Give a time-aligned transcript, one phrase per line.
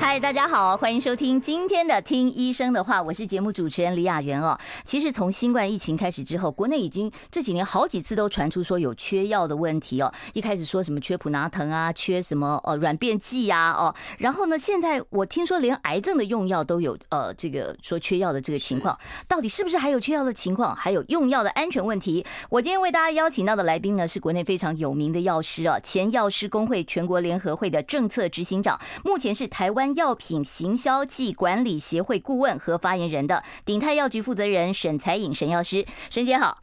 [0.00, 4.56] 嗨，大家好，欢迎收听今天的《听医生的话》，我是节目主持人李雅媛哦。
[4.84, 10.10] 其实从新冠疫情开始之后，国内已经这几年好几次都传出说有缺药的问题哦。
[10.34, 18.96] 一开始说什么缺普拿疼啊，缺什么呃软便剂呀哦，然后呢，现在我听说连癌症的用药都有呃这个说缺药的这个情况，
[19.26, 20.74] 到底是不是还有缺药的情况？
[20.76, 22.24] 还有用药的安全问题？
[22.50, 29.87] 我今天为大家邀请到的来宾呢，是国内非常有名的药师啊，前药师公会全国联合会的政策执行长，目前是台湾。
[29.94, 36.58] 药品行销暨管理协会顾问和发言人的鼎泰药局负责人沈才颖沈药师，沈姐好，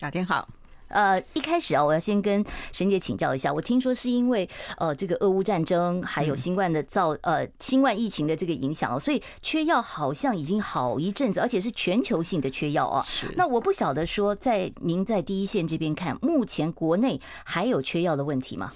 [0.00, 0.48] 雅婷好。
[0.88, 13.06] 呃，一开始啊，我要先跟沈姐请教一下，我听说是因为呃这个俄乌战争还有新冠的造呃新冠疫情的这个影响，所以缺药好像已经好一阵子，而且是全球性的缺药啊。
[13.36, 18.68] 那我不晓得说，在您在第一线这边看，目前国内还有缺药的问题吗？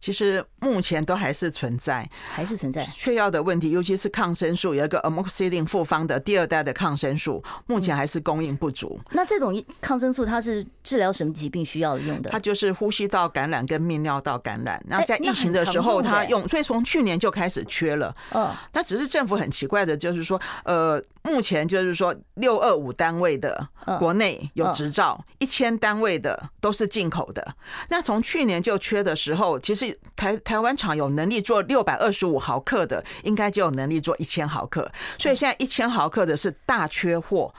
[0.00, 8.98] 其实目前都还是存在，还是存在缺药的问题，尤其是抗生素，有一个 amoxicillin 复方的第二代的抗生素，目前还是供应不足。
[9.10, 12.30] 那这种抗生素它是治疗什么疾病需要用的？
[12.30, 14.82] 它就是呼吸道感染跟泌尿道感染。
[14.88, 18.14] 然后在疫情的时候，它用，所以从去年就开始缺了。
[18.32, 21.02] 嗯，它只是政府很奇怪的，就是说，呃。
[21.28, 27.54] 目前就是说，六二五单位的国内有执照，一千单位的都是进口的。
[27.90, 34.90] 那从去年就缺的时候，其实台台湾厂有能力做六百二十五毫克的，应该就有能力做一千毫克。
[35.18, 37.52] 所以现在一千毫克的是大缺货。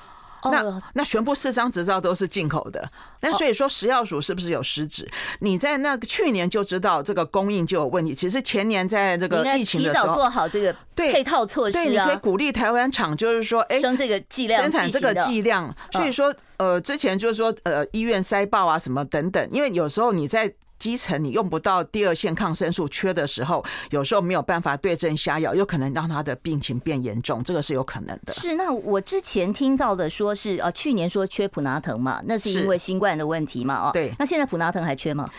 [0.43, 2.83] 那那全部四张执照都是进口的，
[3.21, 5.09] 那所以说食药署是不是有失职？
[5.39, 8.13] 你在那个去年就知道这个供应就有问题。
[8.13, 15.73] 其实前年在这个疫情的时候，提早做好这个配套措施啊，对，你可以鼓励台湾厂，就是说，哎，生这个剂量，生产这个剂量。
[15.91, 20.53] 所以说，呃，之前就是说，呃，医院塞爆啊什么等等，因为有时候你在。
[20.79, 28.33] 基层你用不到第二线抗生素缺的时候，有时候没有办法对症下药，有可能让他的病情变严重，这个是有可能的。
[28.33, 33.89] 是，那我之前听到的说是呃，去年说缺普拿疼嘛，那是因为新冠的问题嘛？
[33.89, 34.11] 哦，对。
[34.17, 35.29] 那现在普拿疼还缺吗？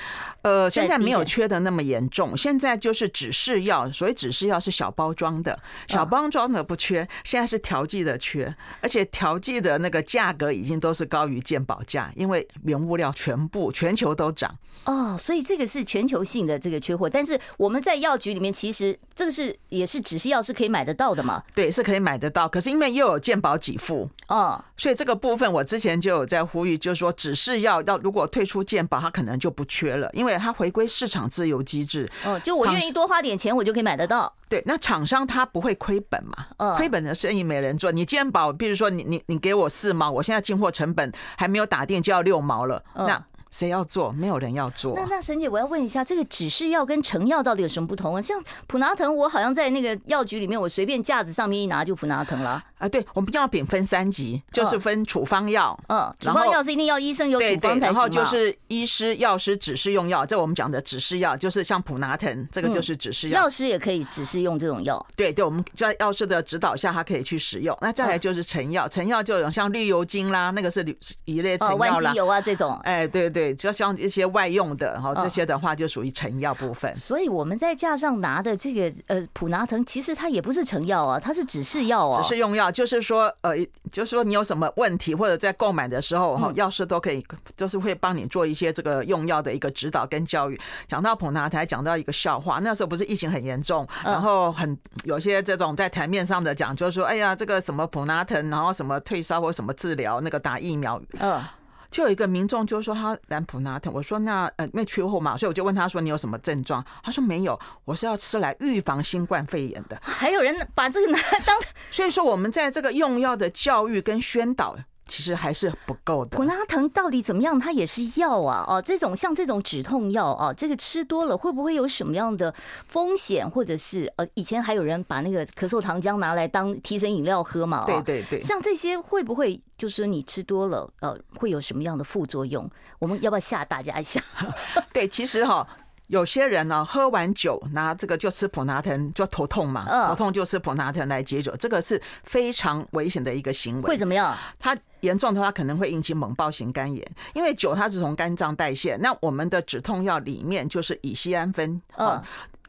[0.42, 5.58] 呃，现在没有缺的那么严重，现在就是指示药，所以指示药是小包装的，
[5.88, 15.16] 小包装的不缺，现在是调剂的缺，而且调剂的那个价格已经都是高于健保价，因为原物料全部全球都涨哦。
[15.30, 21.40] 所以这个是全球性的这个缺货，但是我们在药局里面，其实这个是也是只是药是可以买得到的嘛？
[21.54, 22.48] 对，是可以买得到。
[22.48, 32.10] 可是因为又有健保给付哦，所以这个部分我之前就有在呼吁，就是说只是药要如果退出健保，它可能就不缺了，因为它回归市场自由机制。
[32.24, 34.34] 哦，就我愿意多花点钱，我就可以买得到。
[34.48, 36.46] 对，那厂商他不会亏本嘛？
[36.56, 37.92] 嗯，亏本的生意没人做。
[37.92, 43.24] 你健保，比如说你你你给我四毛，我现在进货成本还没有打定就要六毛了，那。
[43.50, 44.12] 谁要做？
[44.12, 44.94] 没有人要做。
[44.94, 48.22] 那那沈姐，我要问一下，这个指示药跟成药到底有什么不同啊？
[48.22, 52.62] 像普拿疼，我好像在那个药局里面，我随便架子上面一拿就普拿疼了。
[52.80, 57.92] 啊，对，我们药品分三级，就是分处方药，嗯，处方药是一定要医生有处方才行。
[57.92, 63.42] 然后就是医师、药师指示用药，这我们讲的指示药，就是像普拿疼，这个就是指示药。
[63.42, 65.06] 药师也可以指示用这种药。
[65.14, 67.76] 对对，我们在药师的指导下，他可以去使用。
[67.82, 70.82] 那再来就是成药，成药就有像绿油精啦，那个是
[71.26, 72.74] 一类成药啦，油啊这种。
[72.84, 74.30] 哎，对对，就像一些。
[74.30, 76.94] 外用的，然后这些的话就属于成药部分。
[76.94, 82.69] 所以我们在架上拿的这个呃普拿疼，其实它也不是成药啊，它是指示药啊，指示用药。
[82.70, 83.56] 就是说呃，
[83.90, 87.24] 就是说你有什么问题或者在购买的时候哈，药师都可以
[87.56, 90.60] 就是会帮你做一些这个用药的一个指导跟教育。
[90.86, 101.42] 讲到普拿台，讲到一个笑话，那时候不是疫情很严重，然后很有些这种在台面上的讲，就是说哎呀这个什么普拿疼，然后什么退烧或什么治疗那个打疫苗，嗯。
[101.90, 106.84] 就有一个民众就说他兰普纳特，我说那呃因为缺货嘛，所以我就问他说，你有什么症状？
[107.02, 109.98] 他说没有，我是要吃来预防新冠肺炎的。
[110.02, 111.56] 还有人把这个拿来当，
[111.90, 114.76] 所以说我们在这个用药的教育跟宣导。
[115.10, 116.36] 其实还是不够的。
[116.36, 117.58] 普拉疼到底怎么样？
[117.58, 122.54] 它也是药啊，哦，这种像这种止痛药啊，这个吃多了会不会有什么样的
[122.86, 123.48] 风险？
[123.50, 127.84] 或者是呃，以前还有人把那个咳嗽糖浆拿来当提神饮料喝嘛？
[127.86, 132.70] 对对对，像这些会不会就是说你吃多了呃，会有什么样的副作用？
[133.00, 134.22] 我们要不要吓大家一下？
[134.94, 135.66] 对，其实哈。
[136.10, 143.82] 有些人呢，喝完酒拿这个就吃普拿疼，就头痛嘛，头痛就吃普拿疼来解酒，这个是非常危险的一个行为。
[143.82, 144.36] 会怎么样？
[144.58, 148.96] 它严重的话可能会引起猛暴型肝炎，因为酒它是从肝脏代谢。
[148.96, 151.80] 那我们的止痛药里面就是乙酰胺酚。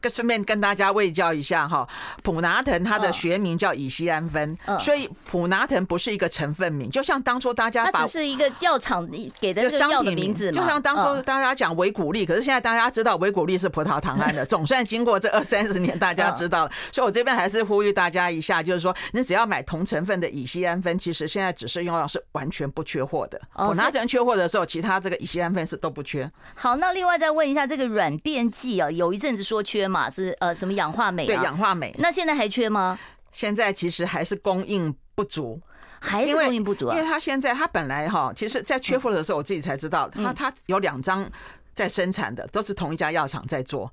[0.08, 0.12] 嗯。
[0.12, 1.88] 顺便跟大家卫教一下哈，
[2.22, 9.08] 普拿藤它的学名叫乙酰胺酚，所以普拿藤不是一个成分名，就像当初大家把它只是一个药厂
[9.40, 23.40] 给的商品名字，就像当初大家讲维骨力，可是现在大家知道维骨力是葡萄糖胺的， 总算经过这二三十年大家知道了，所以我这边还是呼吁大家一下，就是说你只要买同成分的乙酰胺酚，其实现在只是用药是完全不缺货的。
[23.54, 26.30] 普拿藤缺货的时候，其他这个乙酰胺酚是都不缺。
[26.54, 31.26] 好，那另外再问一下这个软便剂啊，有一阵子说缺嘛，是呃什么氧化镁？
[31.26, 31.94] 对，氧化镁。
[31.98, 32.98] 那现在还缺吗？
[33.30, 35.60] 现在其实还是供应不足，
[36.00, 36.96] 还是供应不足啊？
[36.96, 41.30] 因为他现在他本来哈，其实，在缺货的时候，我自己才知道，他他有两张
[41.74, 43.92] 在生产的，都是同一家药厂在做。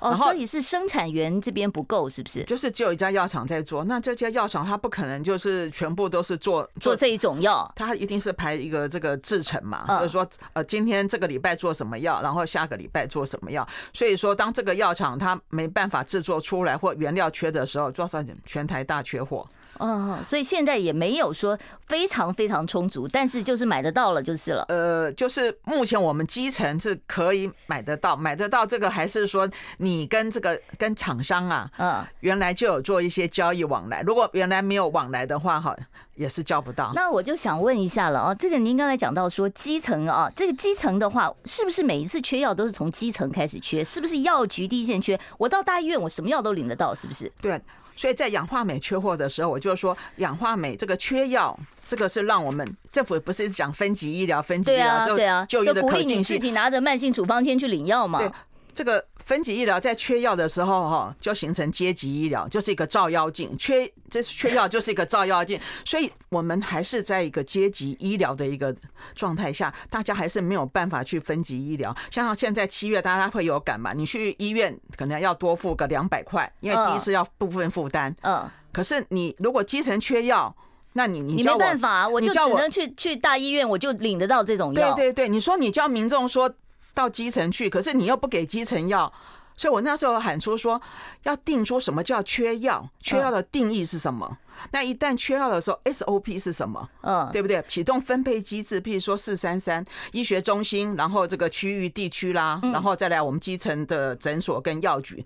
[0.00, 2.42] 哦，所以是生产源这边不够，是不是？
[2.44, 19.46] 就是只有一家药厂在做，那这家药厂它不可能就是全部都是做做这一种药，它一定是排一个这个制程嘛，就是说呃，今天这个礼拜做什么药，然后下个礼拜做什么药，所以说当这个药厂它没办法制作出来或原料缺的时候，做上全台大缺货。
[19.78, 24.64] 嗯，所以现在也没有说非常非常充足，但是就是买得到了就是了。
[24.68, 34.02] 呃，就是目前我们基层是可以买得到，买得到这个还是说你跟这个跟厂商啊，嗯，原来就有做一些交易往来。
[34.02, 35.74] 如果原来没有往来的话，哈，
[36.14, 36.92] 也是交不到。
[36.94, 43.82] 那我就想问一下了啊，这个您刚才讲到说基层啊，这个基层的话，是不是每一次缺药都是从基层开始缺？
[43.82, 45.18] 是不是药局第一线缺？
[45.38, 47.32] 我到大医院，我什么药都领得到，是不是？
[47.40, 47.60] 对。
[47.96, 58.18] 所以在氧化镁缺货的时候，我就说氧化镁这个缺药，这个是让我们政府不是讲分级医疗、分级医疗，就对啊，就鼓励你自己拿着慢性处方签去领药嘛。
[58.18, 58.32] 对，
[58.72, 59.04] 这个。
[59.24, 63.56] 分级医疗在缺药的时候，哈，就形成阶级医疗，就是一个照妖镜。
[63.56, 65.60] 缺这是缺药，就是一个照妖镜。
[65.84, 68.74] 所以，我们还是在一个阶级医疗的一个
[69.14, 71.94] 状态下，大家还是没有办法去分级医疗。
[72.10, 73.92] 像现在七月，大家会有感嘛？
[73.92, 78.14] 你去医院可能要多付个两百块，因为第一次要部分负担。
[78.22, 78.48] 嗯。
[78.72, 80.54] 可是你如果基层缺药，
[80.94, 84.94] 那你你你没办法，我就只能去去大医院，我就领得到这种药。
[84.94, 86.52] 对对对，你说你叫民众说。
[86.94, 89.12] 到基层去，可是你又不给基层药，
[89.56, 90.80] 所以我那时候喊出说
[91.24, 94.38] 要定出什么叫缺药，缺药的定义是什么？
[94.72, 96.86] 那一旦缺药的时候，SOP 是什么？
[97.00, 97.64] 嗯，对不对？
[97.66, 99.82] 启动分配机制，譬如说四三三
[100.12, 105.24] 医学中心，然后这个区域地区啦，然后再来我们基层的诊所跟药局。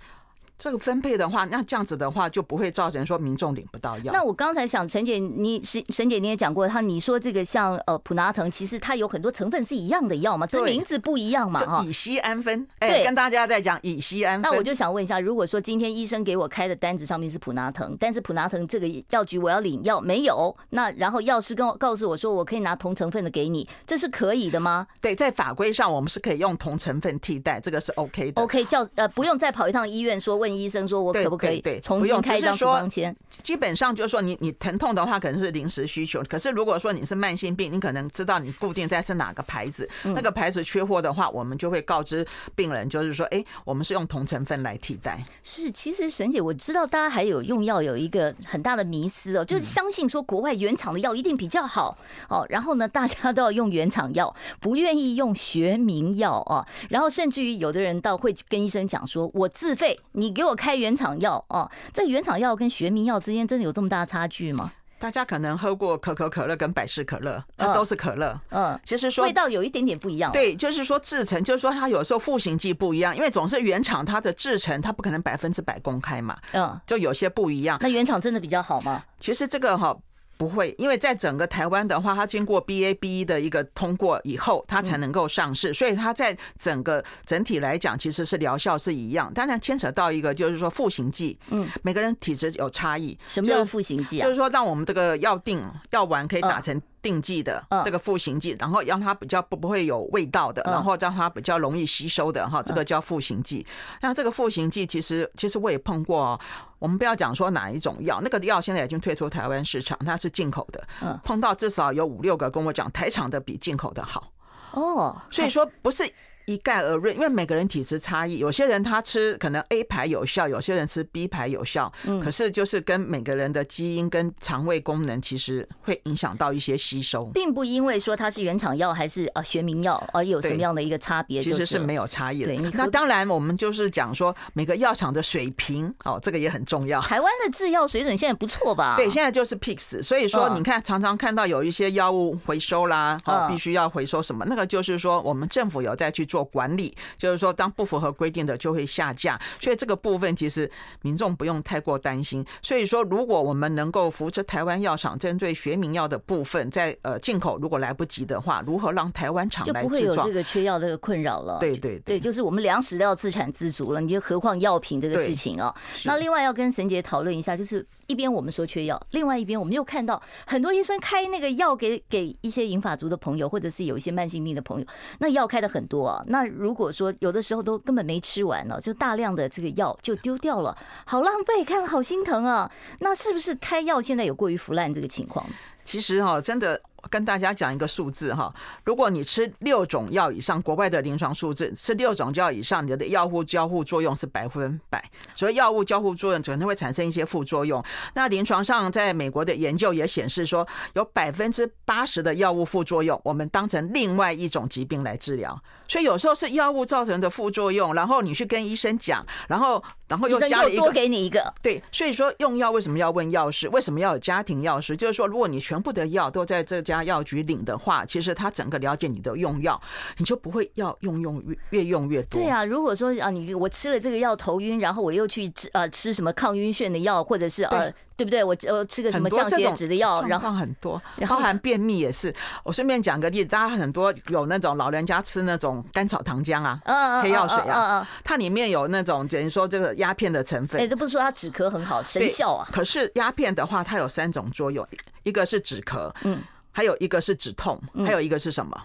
[0.58, 4.12] 这个分配的话，那这样子的话就不会造成说民众领不到药。
[4.12, 11.84] 那我刚才想，陈姐，你是沈姐，你也讲过，他你说这个像呃普拿疼，其实它有很多成分是一样的药嘛，这名字不一样嘛，哈。
[11.84, 14.42] 乙醯胺酚，哎，跟大家在讲乙醯胺酚。
[14.42, 24.86] 那我就想问一下，如果说今天医生给我开的单子上面是普拿疼，但是普拿疼这个药局我要领药没有，那然后药师跟我告诉我说我可以拿同成分的给你，这是可以的吗？
[25.00, 28.40] 对，在法规上我们是可以用同成分替代，这个是 OK 的。
[28.40, 31.24] OK，叫呃不用再跑一趟医院说问医生说我可。
[31.24, 31.60] 不可以？
[31.60, 33.16] 对，重新开一张处方签。
[33.42, 36.22] 基本上就是说，你你疼痛的话，可能是临时需求。
[36.28, 42.24] 可是如果说你是慢性病，你可能知道你固定在是哪个牌子，那个牌子缺货的话，我们就会告知
[42.54, 45.18] 病人，就是说，哎，我们是用同成分来替代。
[45.42, 51.96] 是，其实沈姐，我知道大家还有用药有一个很大的迷思哦，就是相信说国外原厂的药一定比较好
[52.28, 61.14] 哦，然后呢，大家都要用原厂药，不愿意用学名药哦，然后甚至于有的人倒会跟医生讲说，我自费，你给我开原厂。
[61.20, 64.72] 药哦，这原厂药跟学名药之间真的有这么大差距吗？
[64.98, 68.38] 大家可能喝过可口可乐跟百事可乐，它都是可乐。
[68.50, 70.32] 嗯，其实说味道有一点点不一样。
[70.32, 76.36] 对，就是说制成，就是说它有时候复形剂不一样，因为总是原厂它的制成，它不可能百分之百公开嘛。
[76.52, 77.78] 嗯，就有些不一样。
[77.80, 79.04] 那原厂真的比较好吗？
[79.20, 79.96] 其实这个哈。
[80.36, 89.32] 不会，因为在整个台湾的话，它经过 BAB 的一个通过以后，它才能够上市，所以它在整个整体来讲，其实是疗效是一样。
[89.32, 93.16] 当然牵扯到一个就是说赋形剂，嗯，每个人体质有差异。
[93.26, 94.24] 什么叫赋形剂啊？
[94.24, 96.80] 就是说让我们这个药定药丸可以打成。
[97.04, 103.66] 定剂的这个复形剂，然后让它比较不不会有味道的，然后让它比较容易吸收的哈，这个叫复形剂。
[104.00, 106.40] 那这个复形剂其实其实我也碰过，
[106.78, 110.82] 我们不要讲说哪一种药，那个药现在已经退出台湾市场，它是进口的。
[111.22, 114.32] 碰到至少有五六个跟我讲，台厂的比进口的好。
[114.72, 116.10] 哦，所以说不是
[116.46, 132.48] 一概而论，因为每个人体质差异，有些人他吃可能 A 牌有效，有些人吃 B 牌有效，嗯，可是就是跟每个人的基因跟肠胃功能其实会影响到一些吸收，并不因为说它是原厂药还是啊学名药而有什么样的一个差别，其实是没有差异的。
[132.48, 137.00] 对，那当然我们就是讲说每个药厂的水平哦，这个也很重要。
[137.00, 138.96] 台湾的制药水准现在不错吧？
[138.96, 146.28] 对，现在就是 PICS，所以说你看常常看到有一些药物回收啦，哦，必须要回收什么，那个就是说我们政府有在去。
[146.34, 150.68] 做管理，就是说，当不符合规定的就会下架，所以这个部分其实
[151.02, 152.44] 民众不用太过担心。
[152.60, 161.60] 所以说，如果我们能够扶持台湾药厂，针对学名药的部分，在呃进口如果来不及的话，如何让台湾厂来就不会有这个缺药这个困扰了？
[161.60, 165.72] 对对对，就是我们粮食都要自产自足了，你就何况药品这个事情啊？
[166.04, 174.86] 那另外要跟沈姐讨论一下，就是一边我们说缺药，另外一边我们又看到很多医生开那个药给给一些银发族的朋友，或者是有一些慢性病的朋友，
[175.20, 176.22] 那药开的很多啊。
[176.26, 182.70] 那如果说有的时候都根本没吃完呢，就大量的这个药就丢掉了，好浪费，看了好心疼啊。
[183.00, 185.46] 那是不是开药现在有过于腐烂这个情况？
[185.84, 186.80] 其实哈，真的。
[187.10, 188.52] 跟大家讲一个数字哈，
[188.84, 195.04] 如果你吃六种药以上，国外的临床数字，吃六种药以上，你的药物交互作用是百分百。
[195.34, 197.84] 所以药物交互作用可能会产生一些副作用。
[198.14, 205.60] 那临床上，在美国的研究也显示说，有百分之八十的药物副作用，我们当成另外一种疾病来治疗。
[205.86, 211.52] 所以有时候是药物造成的副作用，然后你去跟医生讲，然后然后又加了一个，多给你一个。
[211.60, 213.68] 对，所以说用药为什么要问药师？
[213.68, 214.96] 为什么要有家庭药师？
[214.96, 216.93] 就是说，如果你全部的药都在这家。
[217.02, 219.80] 药局领的话，其实他整个了解你的用药，
[220.18, 222.40] 你就不会要用用越越用越多。
[222.40, 228.44] 对啊，如果说啊，你我吃了这个药头晕，然后我又去吃呃吃什么抗晕眩的药，或者是呃对不对？
[228.44, 232.32] 我呃吃个什么降血脂的药，然后很多，包含便秘也是。
[232.62, 240.80] 我顺便讲个例子，大家很多有那种老人家吃那种甘草糖浆啊，嗯黑药水啊，它里面有那种等于说这个鸦片的成分。
[240.80, 242.68] 哎，这不是说它止咳很好，神效啊。
[242.70, 244.86] 可是鸦片的话，它有三种作用，
[245.24, 246.40] 一个是止咳，嗯。
[246.74, 248.76] 还有一个是止痛，还有一个是什么？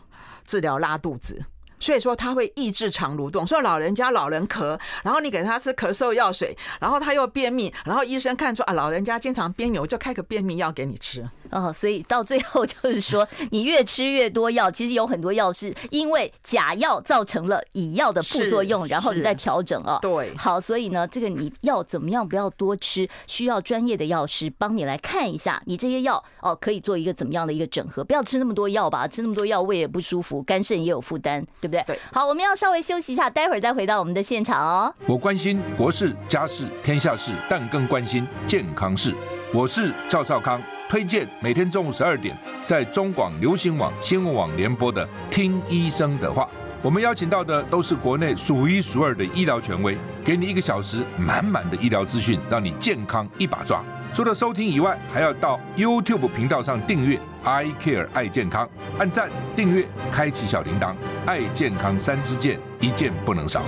[0.46, 1.43] 治疗拉肚子。
[1.80, 11.28] 所以说它会抑制肠蠕动，所以老人家老人咳，然后你给他吃咳嗽药水，然后他又便秘，然后医生看出啊，老人家经常便秘，我就开个便秘药给你吃。
[11.52, 19.98] 哦，所以到最后就是说，你越吃越多药，其实有很多药是因为假药造成了乙药的副作用，然后你再调整啊。
[20.00, 31.84] 对，好，所以呢，这个你要怎么样不要多吃，需要专业的药师帮你来看一下，你这些药哦可以做一个怎么样的一个整合，不要吃那么多药吧，吃那么多药胃也不舒服，肝肾也有负担，对不对？
[31.86, 32.00] 对。
[32.12, 34.94] 好，我们要稍微休息一下，待会儿再回到我们的现场哦。
[35.06, 39.14] 我关心国事、家事、天下事，但更关心健康事。
[39.54, 40.62] 我是赵少康。
[40.90, 42.36] 推荐每天中午十二点
[42.66, 46.44] 在中广流行网新闻网联播的《听医生的话》，
[46.82, 53.84] 我们邀请到的都是国内数一数二的医疗权威，给你一个小时满满的医疗资讯，让你健康一把抓。
[54.12, 60.94] 除了收听以外，还要到 YouTube 频道上订阅 “I Care 爱健康”，按赞、订阅、开启小铃铛，
[61.25, 63.62] 爱健康三支箭，一件不能少。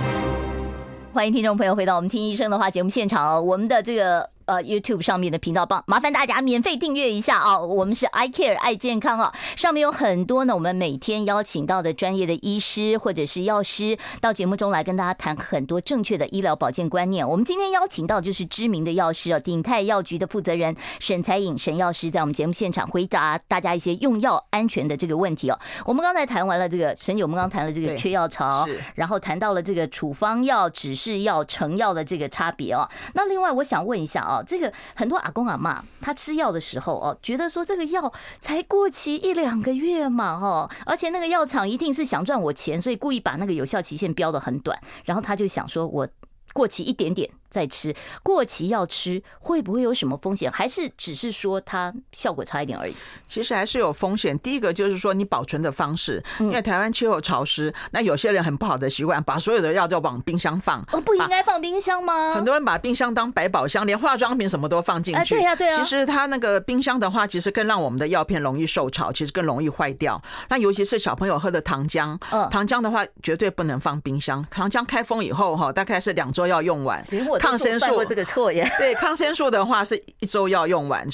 [1.12, 4.28] 欢迎听众朋友回到我们听医生的话节目现场哦，我们的这个。
[4.52, 7.58] 呃，YouTube 上面的频道帮麻烦大家免费订阅一下啊！
[7.58, 17.26] 我们是 I Care 爱健康啊，上面有很多呢，我们每天邀请到的专业的医师或者是药师到节目中来跟大家谈很多正确的医疗保健观念。
[17.26, 25.58] 我们今天邀请到就是知名的药师啊，鼎泰药局的负责人沈才颖沈药师，在我们节目现场回答大家一些用药安全的这个问题哦。
[25.86, 32.86] 我们刚才谈完了这个沈姐，我们刚谈了这个缺药潮，然后谈到了这个处方药、指示药、成药的这个差别哦。
[33.14, 34.41] 那另外我想问一下啊。
[34.42, 46.08] 这个很多阿公阿妈，他吃药的时候哦，觉得说这个药才过期一两个月嘛，哦，而且那个药厂一定是想赚我钱，所以故意把那个有效期限标的很短，然后他就想说我
[46.52, 47.30] 过期一点点。
[47.52, 50.50] 再吃过期要吃会不会有什么风险？
[50.50, 52.94] 还是只是说它效果差一点而已？
[53.28, 54.36] 其实还是有风险。
[54.38, 60.82] 第一个就是说你保存的方式，因为台湾气候潮湿，那有些人很不好的习惯，把所有的药都往冰箱放。
[60.90, 62.32] 哦，不应该放冰箱吗？
[62.34, 65.34] 很多人把冰箱当百宝箱，连化妆品什么都放进去。
[65.34, 65.76] 对呀，对呀。
[65.76, 70.20] 其实它那个冰箱的话，其实更让我们的药片容易受潮，其实更容易坏掉。
[70.48, 72.18] 那尤其是小朋友喝的糖浆，
[72.50, 74.44] 糖浆的话绝对不能放冰箱。
[74.50, 77.04] 糖浆开封以后哈，大概是两周要用完。
[77.42, 78.22] 抗生素这个。
[78.24, 81.04] 错耶，对，抗生素的话是一周要用完，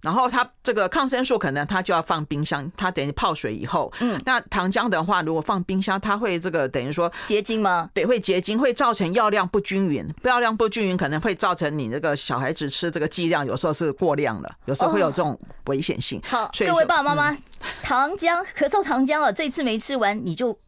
[0.00, 7.90] 然后它这个抗生素可能它就要放冰箱，它等于泡水以后，嗯，那糖浆的话如果放冰箱，它会这个等于说结晶吗？
[7.92, 16.18] 对，会结晶，会造成药量不均匀，药量不均匀可能会造成你这个小孩子吃这个剂量有时候是过量了，有时候会有这种危险性。
[16.24, 17.38] 好，各位爸爸妈妈，
[17.82, 20.58] 糖浆咳嗽糖浆啊，这次没吃完你就。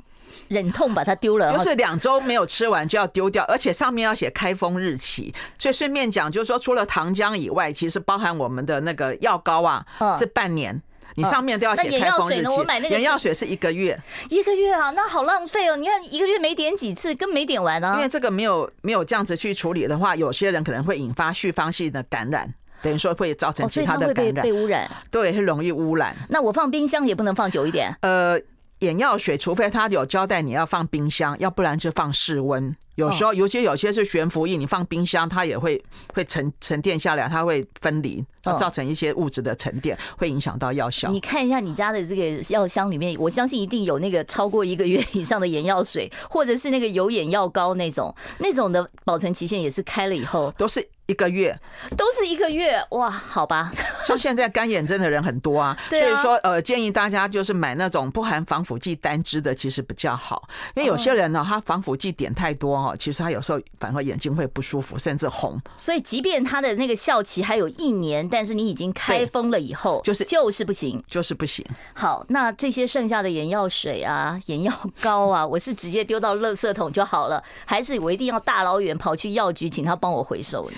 [0.49, 5.35] 忍痛把它丢了，就是两周没有吃完就要丢掉，而且上面要写开封日期。
[5.59, 9.85] 所以顺便讲，就是说除了糖浆以外，其实包含我们的那个药膏啊，
[10.19, 10.81] 是半年，
[11.15, 12.41] 你上面都要写开封日期。
[12.41, 12.55] 眼药水呢？
[12.55, 15.77] 我买那个眼药水是一个月，一个月啊，那好浪费哦！
[15.77, 17.95] 你看一个月没点几次，根本没点完啊。
[17.97, 22.53] 因为这个没有没有这样子去处理的话，有些人可能会引发续方性的感染，
[22.83, 24.91] 等于说会造成其他的感染，被污染。
[25.11, 26.15] 对，会容易污染。
[26.29, 27.95] 那我放冰箱也不能放久一点。
[28.03, 28.39] 呃。
[28.81, 32.77] 眼药水，除非他有交代你要放冰箱，要不然就放室温。
[32.97, 35.83] 有时候，尤其有些是悬浮液，你放冰箱，它也会
[36.15, 41.11] 会沉沉淀下来，它会分离，造成一些物质的沉淀，会影响到药效。
[41.11, 50.87] 你看一下你家的这个药箱里面，我相信一定有那个超过一个月以上的眼药水，或者是那个有眼药膏那种，那种的保存期限也是开了以后都是。
[51.07, 51.57] 一个月
[51.97, 53.73] 都是一个月哇，好吧。
[54.07, 60.49] 像现在干眼症的人很多啊， 所以说呃，建议大家就是买那种不含防腐剂单支的，其实比较好。
[60.75, 65.61] 因为有些人呢，他防腐剂点太多哦，其实他有时候反而眼睛会不舒服，甚至红。
[65.77, 71.65] 所以，即便他的那个效期还有一年，但是你已经开封了以后，就是就是不行，就是不行。
[71.95, 80.77] 好，那这些剩下的眼药水啊、 眼药膏啊，我是直接丢到垃圾桶就好了，还是我一定要大老远跑去药局请他帮我回收呢？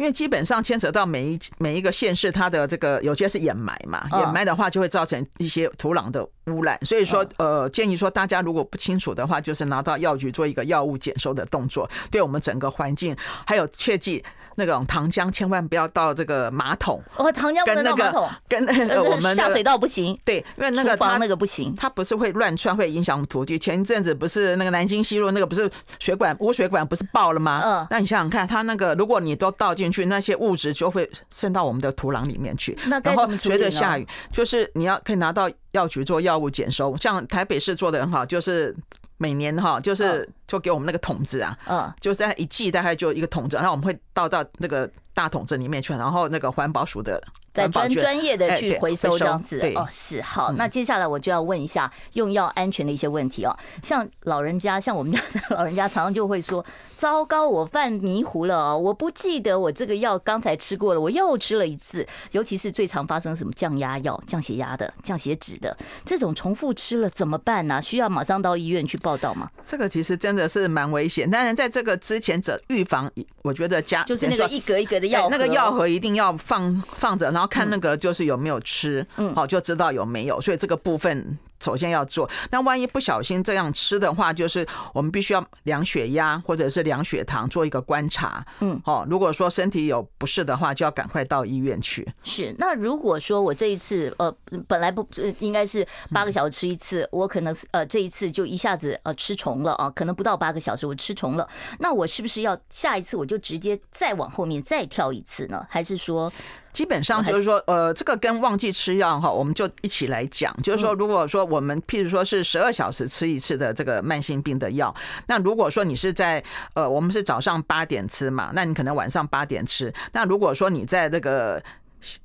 [0.00, 13.14] 因为基本上牵扯到每一每一个县市，它的这个有些是掩埋嘛，掩埋的话就会造成一些土壤的污染，所以说呃，建议说大家如果不清楚的话，就是拿到药局做一个药物检收的动作，对我们整个环境
[13.46, 14.24] 还有切记。
[14.60, 20.16] 那种糖浆千万不要倒这个马桶哦，糖浆不能倒马桶，跟那个我们下水道不行。
[20.24, 23.58] 对，因为那个它那个不行，它不是会乱窜，会影响土地。
[23.58, 27.62] 前一阵子不是那个南京西路那个不是水管污水管不是爆了吗？
[27.64, 32.76] 嗯，那你想想看，它那个如果你都倒进去，那些物质就会渗到我们的土壤里面去。
[32.86, 33.58] 那该怎么处理呢？
[33.58, 38.76] 随着下雨，就是你要可以拿到药局做药物检收，像台北市做的很好，就是。
[39.20, 47.22] 每年哈，就是就给我们那个桶子啊，嗯，就在一季大概就一个桶子，然后我们会倒到那个大桶子里面去，然后那个环保署的
[47.52, 49.60] 在专专业的去回收这样子。
[49.74, 50.52] 哦，是好。
[50.52, 56.64] 那接下来我就要问一下用药安全的一些问题哦，像老人家，像我们家的 老人家，常常就会说。
[56.96, 58.76] 糟糕，我犯迷糊了哦！
[58.76, 62.06] 我不记得我这个药刚才吃过了，我又吃了一次。
[62.32, 67.80] 尤其是最常发生什么降压药、降血压的、降血脂的这种重复吃了怎么办呢？
[67.80, 69.50] 需要马上到医院去报道吗？
[69.64, 71.30] 这个其实真的是蛮危险。
[71.30, 80.38] 当然，在这个之前者预防，我觉得家就是那个一格一格的药，那个药盒一定要放放着，然后看那个就是有没有吃，嗯，好就知道有没有。
[80.42, 81.38] 所以这个部分。
[81.62, 88.42] 首先要做，那万一不小心这样吃的话，就是我们必须要量血压或者是量血糖做一个观察。
[88.60, 92.08] 嗯，哦，如果说身体有不适的话，就要赶快到医院去。
[92.22, 94.34] 是，那如果说我这一次呃
[94.66, 95.06] 本来不
[95.40, 101.46] 应该是八个小时吃一次，我可能呃这一次就一下子呃吃虫了啊，可能不到八个小时我吃虫了，
[101.80, 105.66] 那我是不是要下一次我就直接再往后面再跳一次呢？
[105.68, 106.32] 还是说？
[106.72, 110.54] 基本上就是说，呃，这个跟忘记吃药哈，我们就一起来讲。
[110.62, 114.94] 就是说，如果说我们譬如说是十二小时吃一次的这个慢性病的药，
[115.26, 116.42] 那如果说你是在
[116.74, 119.92] 呃，我们是早上八点吃嘛，那你可能晚上八点吃。
[120.12, 121.60] 那如果说你在这个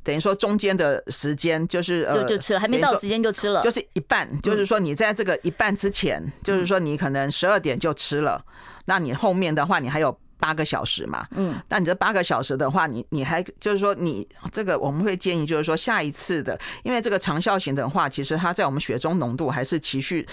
[0.03, 4.29] 等于说中间的时间，就是呃，就就吃了，还没到时间就吃了，就是一半。
[4.41, 8.43] 就是说你在这个一半之前，就是说你可能十二点就吃了，
[8.85, 10.15] 那你后面的话你还有。
[10.39, 20.27] 八个小时嘛，嗯，那你这八个小时的话，你你还就是说，你这个我们会建议，就是说下一次的，因为这个长效型的话，其实它在我们血中浓度还是持续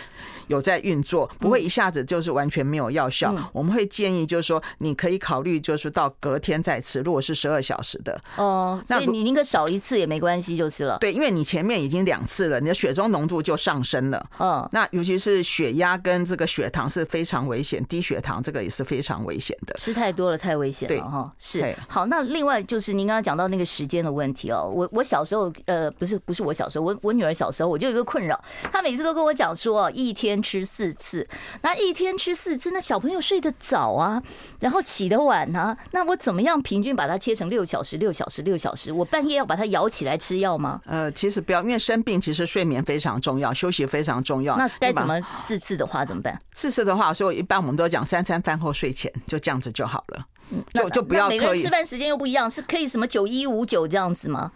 [0.48, 3.34] 有在运作，不会一下子就是完全没有药效。
[3.52, 10.98] 我们会建议，就是说你可以考虑，就是到隔天再吃，如果是十二小时的哦，所以你宁可少一次也没关系，就是了。
[10.98, 14.26] 对，因为你前面已经两次了，你的血中浓度就上升了。
[14.38, 19.74] 嗯，那尤其是血压跟这个血糖是非常危险，低血糖这个也是非常危险的。
[19.92, 21.32] 太多了，太危险了哈。
[21.38, 24.70] 是好，那另外就是您刚刚讲到那个时间的问题哦。
[24.72, 31.26] 我我小时候呃，不是不是我小时候，我我女儿小时候我就有一个困扰，她每次都跟我讲说，一天吃四次，
[31.62, 34.22] 那一天吃四次，那小朋友睡得早啊，
[34.60, 38.92] 然后起得晚啊，那我怎么样平均把它切成六小时、六小时、六小时？
[38.92, 40.80] 我半夜要把它摇起来吃药吗？
[40.86, 44.56] 呃，其实不要，因为生病其实睡眠非常重要，休息非常重要。
[44.56, 46.38] 那该怎么四次的话怎么办？
[46.52, 50.26] 四次的话，所以一般我们都讲三餐饭后睡前就这样子就好了。
[50.74, 51.28] 就就不要。
[51.28, 54.52] 每个人吃饭时间又不一样，是可以什么九一五九这样子吗？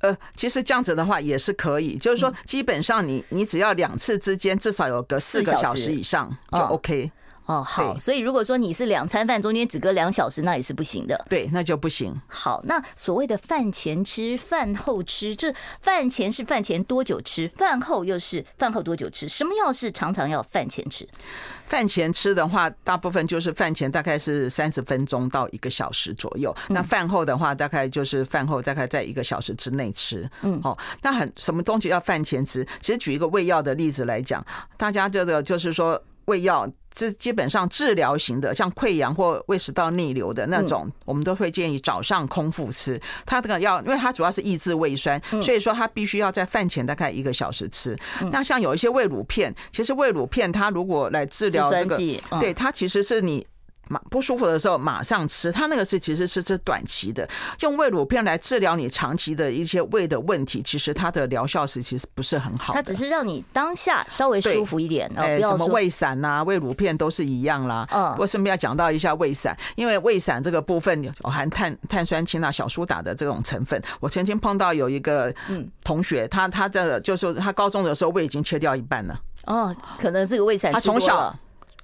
[0.00, 7.10] 呃，其实这样子的话也是可以，就是说基本上你你只要两次之间至少有个四个小时以上就 OK。
[7.48, 11.24] 哦，好，所以如果说你是两餐饭中间只隔两小时，那也是不行的。
[11.30, 12.14] 对，那就不行。
[12.28, 19.26] 好，那所谓的饭前吃、饭后吃，这饭前是饭前多久吃，饭后又是饭后多久吃？
[19.26, 21.08] 什么药是常常要饭前吃？
[21.66, 26.54] 饭前吃的话，大部分就是饭前大概是三十分钟到一个小时左右。
[26.68, 30.30] 那饭后的话，大概就是饭后大概在一个小时之内吃。
[30.42, 32.66] 嗯，好，那很什么东西要饭前吃？
[32.80, 34.44] 其实举一个胃药的例子来讲，
[34.76, 36.70] 大家这个就是说胃药。
[36.90, 43.00] 这基本上治疗型的，像溃疡或胃食道逆流的那种，我们都会建议早上空腹吃。
[43.24, 47.96] 它这个药，因为它主要是抑制胃酸，所以说它必须要在饭前大概一个小时吃。
[48.32, 51.96] 那像有一些胃乳片，其实胃乳片它如果来治疗这个，
[52.40, 53.46] 对，它其实是你。
[53.88, 57.28] 马不舒服的时候马上吃，它那个是其实是吃短期的，
[57.60, 62.74] 用胃乳片来治疗你长期的一些胃的问题，其实它的疗效是其实不是很好。
[62.74, 67.86] 它只是让你当下稍微舒服一点，哎，什么胃散呐、胃乳片都是一样啦。
[67.90, 73.80] 嗯，我顺便要讲到一下胃散，因为胃散这个部分有含碳碳酸氢钠、小苏打的这种成分。
[74.00, 79.20] 我曾经碰到有一个嗯同学，他他这个就是他高中的时候胃已经切掉一半了。
[79.46, 81.34] 哦，可能这个胃散他从小。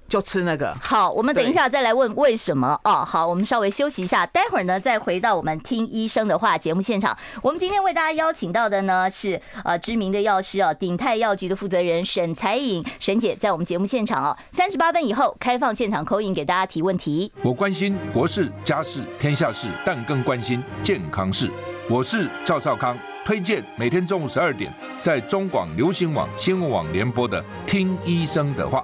[0.07, 0.75] 就吃那个。
[0.81, 3.03] 好，我们等一下再来问为什么哦。
[3.05, 7.17] 好，我们稍微休息一下，待会儿呢再回到我们听医生的话节目现场。
[7.41, 17.31] 我们今天为大家邀请到的呢是呃知名的药师哦，鼎泰药局的负责人沈才颖沈姐，在我们节目现场哦，三十八分以后开放现场 call in 给大家提问题。
[17.41, 21.49] 我关心国事家事天下事，但更关心健康事。
[21.89, 28.83] 我是赵少康，推荐每天中午十二点在中广流行网新闻网联播的听医生的话。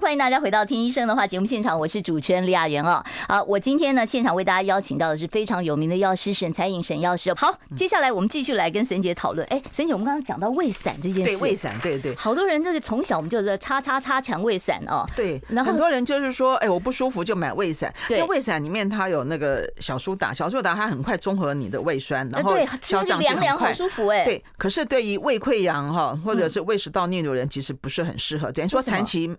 [0.00, 3.04] 欢迎大家回到听医生的话节目现场，我是主持人李雅媛啊。
[3.28, 7.34] 好，我今天呢现场为大家邀请到的是非常有名的药师沈才颖沈药师。
[7.34, 9.46] 好，接下来我们继续来跟沈姐讨论。
[9.48, 15.04] 哎，沈姐，我们刚刚讲到胃散这件事，对胃散，对对，好多人这个从小我们就是擦擦擦强胃散哦。
[15.14, 17.92] 对，然后很多人就是说，哎，我不舒服就买胃散。
[18.08, 24.24] 对，因为胃散里面它有那个小苏打，小苏打它很快中和你的胃酸，然后消胀凉凉好舒服哎。
[24.24, 28.50] 对，可是对于胃溃疡哈或者是胃食道逆流人，其实不是很适合。
[28.50, 29.36] 等于说长期。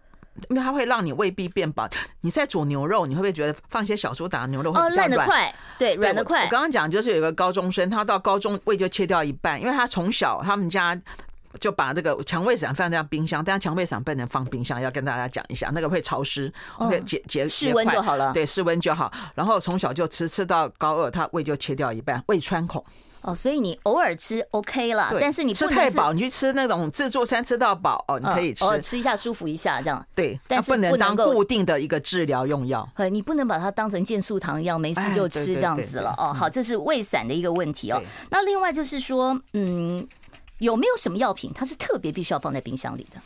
[0.49, 1.89] 因为它会让你胃壁变薄。
[2.21, 5.07] 你在煮牛肉，你会不会觉得放些小苏打，牛肉会比较软？
[5.07, 6.45] 哦，烂得快，对，软的快。
[6.45, 10.99] 我刚刚讲就是有一个高中生，他到高中胃就切掉一半，因为他从小他们家
[11.59, 19.11] 就把这个强胃散放在冰箱，但是强胃散不能放冰箱，要跟大家讲一下，那个会潮湿，会结结室温就好了，对，室温就好。
[19.35, 22.83] 然后从小就吃，吃到高二，他胃就切掉一半，胃穿孔。
[23.21, 30.03] 哦，所以你偶尔吃 OK 了，但是你吃太饱，你去吃那种自助餐吃到饱哦，你可以吃，偶尔吃一下舒服一下这样。
[30.15, 32.87] 对，但是不能当固定的一个治疗用药。
[32.95, 36.33] 呃，你不能把它当成健素糖一样，没事就吃这样子了哦。
[36.33, 38.01] 好，这是胃散的一个问题哦。
[38.31, 40.07] 那另外就是说，嗯，
[40.57, 43.21] 有没有什么药品它是特别必须要放在冰箱里的？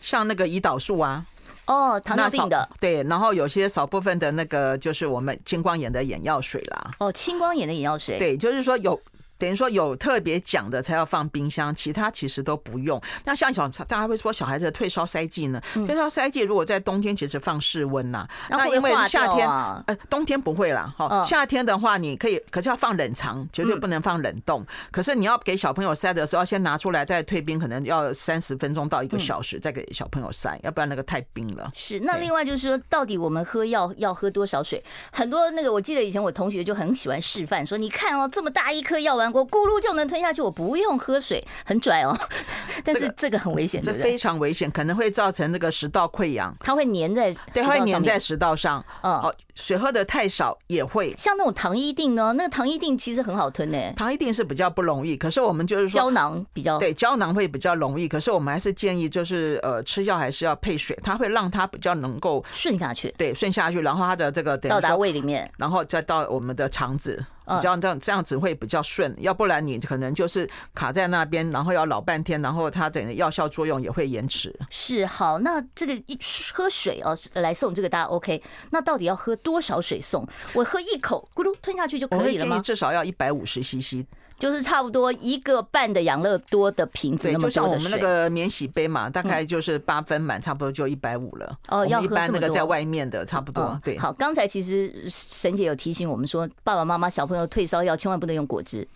[0.00, 1.24] 像那个胰岛素啊，
[1.66, 6.92] 哦，糖尿病的，对，然后有些少部分的那个就是我们青光眼的眼药水啦。
[6.98, 9.00] 哦，青光眼的眼药水，对，就是说有。
[9.42, 13.02] 等于说有特别讲的才要放冰箱，其他其实都不用。
[13.24, 15.60] 那像小大家会说小孩子的退烧塞剂呢？
[15.84, 19.50] 退烧塞剂如果在冬天其实放室温呐，那因为夏天
[19.88, 24.64] 呃冬天不会啦，哈，夏天的话你可以，可是要放冷藏，绝对不能放冷冻。
[24.92, 31.68] 可是你要给小朋友塞的时候，先拿出来再退冰，可能要三十分钟到一个小时再给小朋友塞，要不然那个太冰了。
[31.74, 31.98] 是。
[31.98, 34.80] 那另外就是说，到底我们喝药要喝多少水？
[35.10, 39.31] 很多那个我记得以前我同学就很喜欢示范说，你看哦，这么大一颗药丸。
[39.32, 42.16] 我咕噜就能吞下去，我不用喝水，很拽哦。
[42.84, 46.54] 但是这个很危险，这非常危险，可能会造成这个食道溃疡。
[46.60, 48.84] 它会粘在，对，它会粘在食道上。
[49.02, 51.14] 嗯，水喝的太少也会。
[51.16, 52.32] 像那种糖衣定呢？
[52.32, 53.92] 那个糖衣定其实很好吞诶。
[53.96, 58.08] 糖衣定是比较不容易，可是我们就是说胶囊比较对，胶囊会比较容易。
[58.08, 63.14] 可是我们还是建议，就是呃，吃药还是要配水，它会让它比较能够顺下去。
[63.18, 67.24] 对，顺下去，然后它的这个到达胃里面，然后再到我们的肠子。
[67.56, 74.54] 比较这样这样子会比较顺，要不然你可能就是卡在那边，然后要老半天，然后它整个药效作用也会延迟。
[74.70, 76.18] 是好，那这个一
[76.52, 80.26] 喝水哦来送这个大家 OK，那到底要喝多少水送？
[80.54, 82.60] 我喝一口咕噜吞下去就可以了吗？
[82.60, 84.06] 至少要一百五十 CC。
[84.38, 91.56] 就是差不多一个半的养乐多的瓶子就像我们那个免洗杯嘛，大概就是八分满，差不多就一百五了。
[91.68, 93.80] 哦，要喝这么多，在外面的差不多。
[93.84, 98.86] 对，好，刚才其实沈姐有提醒我们说，爸爸妈妈小朋友个退烧药千万不能用果汁。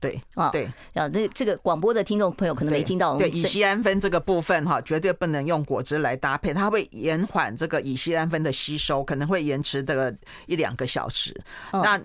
[0.00, 3.16] 对啊，对啊，这这个广播的听众朋友可能没听到。
[3.16, 10.14] 对，乙酰氨酚这个部分哈，绝对不能用果汁来搭配，它会延缓这个乙酰氨酚的吸收，可能会延迟这个
[10.46, 11.38] 一两个小时。
[11.72, 12.00] 那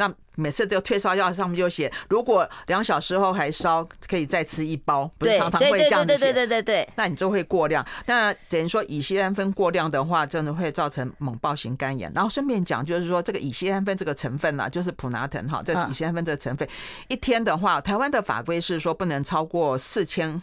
[0.00, 6.24] 那每次这个退烧药上面就写，如果两小时后还烧，可以再吃一包，不是常常会这样子写。
[6.24, 6.88] 对对对对对对。
[6.96, 7.86] 那你就会过量。
[8.06, 12.10] 那等于说乙酰胺酚过量的话，真的会造成猛暴型肝炎。
[12.14, 16.66] 然后顺便讲，就是说这个乙酰胺酚这个成分呢、啊，就是普拿疼哈，这是乙酰胺酚这个成分，
[17.08, 20.40] 一天的话，台湾的法规是说不能超过四千。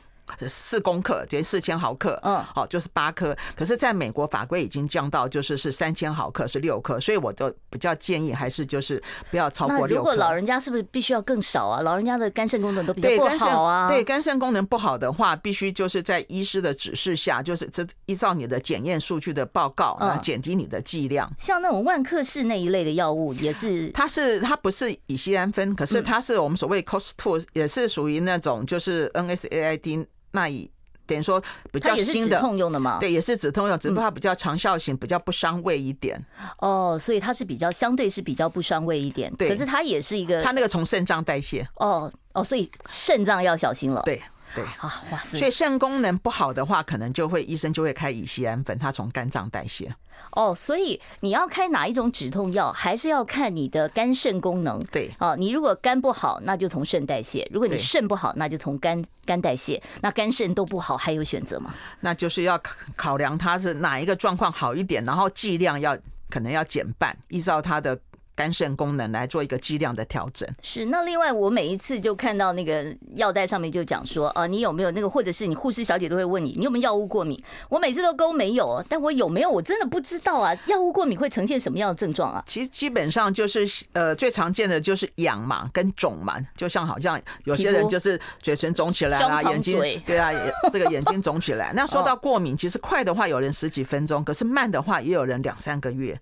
[0.47, 3.35] 四公克，等于四千毫克，嗯，好，就是八颗。
[3.55, 9.95] 可是，在美国法规已经降到就是是三千毫克，是六颗，所以我都比较建议还是就是不要超过六颗。
[9.95, 11.81] 如果老人家是不是必须要更少啊？
[11.81, 13.87] 老人家的肝肾功能都比较不好啊。
[13.87, 21.31] 对肝肾功能不好的话，必须就是在医师的指示下，就是这依照你的检验数据的报告，来减低你的剂量。
[21.37, 30.05] 像那种万克氏那一类的药物，也是它是它不是乙酰胺酚，可是它是我们所谓 COS two，也是属于那种就是 NSAID。
[30.31, 30.69] 那以
[31.05, 36.21] 等于说比较新的止痛用的嘛，对，也是止痛用，只不过它比较长效型，比较不伤胃一点。
[36.59, 39.33] 哦，所以它是比较相对是比较不伤胃一点。
[39.35, 41.65] 对，可是它也是一个，它那个从肾脏代谢。
[41.75, 44.01] 哦哦，所以肾脏要小心了。
[44.03, 44.21] 对
[44.57, 45.37] 对啊，哇塞！
[45.37, 49.93] 所以肾功能不好的话，可能就会医生就会开乙酰胺粉，它从肝脏代谢。
[50.31, 54.83] 哦，所以你要开哪一种止痛药，还是要看你的肝肾功能。
[54.91, 59.81] 对，哦，你如果肝不好，那就从肾代谢；如果你肾不好，那就从肝肝代谢。
[60.01, 61.73] 那肝肾都不好，还有选择吗？
[61.99, 62.59] 那就是要
[62.95, 65.97] 考量它是哪一个状况好一点，然后剂量要
[66.29, 67.97] 可能要减半，依照它的。
[68.37, 70.47] 肝肾功能来做一个剂量的调整。
[70.61, 77.41] 是，那另外我每一次就看到那个药袋上面就讲说啊，你有没有那个，或者是你护士小姐都会问你，你有没有药物过敏？
[77.67, 80.53] 我每次都勾没有，但我有没有我真的不知道啊。
[80.67, 82.43] 药物过敏会呈现什么样的症状啊？
[82.45, 90.31] 其实基本上就是呃最常见的就是痒嘛，跟肿嘛，就像好像有些人就是嘴唇肿起来啦，眼睛对啊，
[90.71, 91.73] 这个眼睛肿起来。
[91.75, 96.19] 那说到过敏，其实快的话有人十几分钟，可是慢的话也有人两三个月。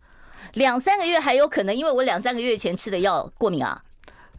[0.53, 3.81] 两三个月还有可能，因为我两三个月前吃的药过敏啊，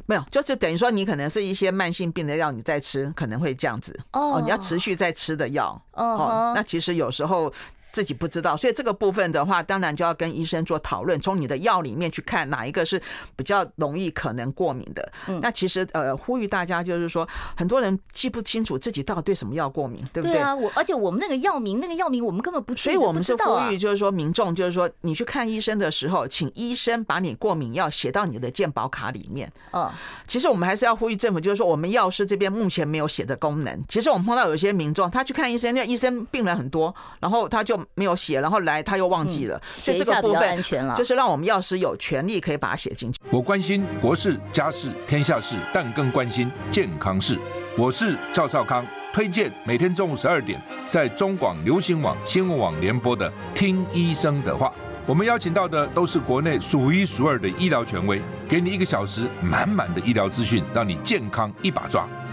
[0.06, 3.98] 没有，就是等于说你可能是一些慢性病的药，你在吃可能会这样子。
[4.12, 5.80] 哦，你要持续在吃的药。
[5.92, 7.52] 哦，那其实有时候。
[7.96, 13.00] 自己不知道，所以这个部分的话，当然就要跟医生做讨论，从你的药里面去看哪一个是
[13.35, 15.11] 比较容易可能过敏的。
[15.28, 20.35] 嗯，那其实呃，呼吁大家就是说，很多人记不清楚自己到底对什么药过敏，对不对？
[20.35, 29.50] 对啊，我而且我们那个药名，那个药名我们根本不知道，所以我们是呼吁就是说，民众就是说，你去看医生的时候，请医生把你过敏药写到你的健保卡里面。
[29.72, 29.90] 嗯，
[30.26, 33.82] 其实我们还是要呼吁政府，就是说，我们药师这边目前没有写的功能。
[33.88, 37.86] 其实我们碰到有些民众，他去看医生，那医生病人很多，然后他就。
[37.94, 40.62] 没有写，然后来他又忘记了，所以这个部分
[40.96, 43.18] 就是让我们药师有权利可以把它写进去。
[43.31, 47.38] 我关心国事、家事、天下事，但更关心健康事。
[47.79, 54.68] 我是赵少康，推荐每天中午十二点在中广流行网、新闻网联播的《听医生的话》。
[55.07, 62.09] 我们邀请到的都是国内数一数二的医疗权威，给你一个小时满满的医疗资讯，让你健康一把抓。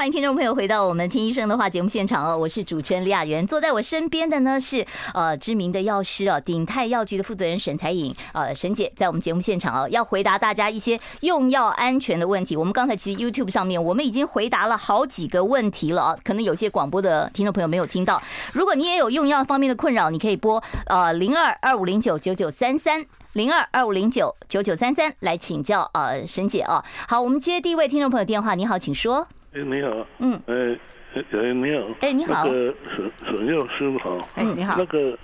[0.00, 4.82] 欢迎听众朋友回到我们听医生的话节目现场哦，我是主持人李雅媛，坐在我身边的呢是
[5.12, 12.56] 呃知名的药师哦，鼎泰药局的负责人沈采颖呃沈姐在我们节目现场哦，要回答大家一些用药安全的问题。
[12.56, 18.22] 我们刚才其实 YouTube 上面我们已经回答了好几个问题了啊，可能有些广播的听众朋友没有听到。
[18.54, 26.82] 如果你也有用药方面的困扰，你可以拨呃零二二五零九九九三三零二二五零九九九三三来请教呃沈姐啊。
[27.06, 29.28] 好，我们接第一位听众朋友电话，你好，请说。
[29.52, 30.06] 哎，你好。
[30.20, 30.40] 嗯。
[30.46, 30.78] 哎，
[31.14, 31.86] 哎，你好。
[32.00, 32.44] 哎，你好。
[32.46, 34.28] 那个沈沈药师傅好。
[34.36, 34.76] 哎，你好。
[34.78, 35.18] 那个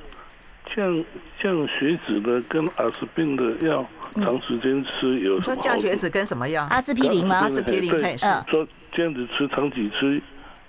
[0.75, 1.05] 降
[1.41, 3.87] 降血脂的跟阿司匹林的药，
[4.17, 5.55] 长时间吃有什么？
[5.55, 6.65] 说降血脂跟什么药？
[6.71, 7.37] 阿司匹林吗？
[7.37, 8.27] 阿司匹林配是。
[8.51, 10.21] 说这样子吃长期吃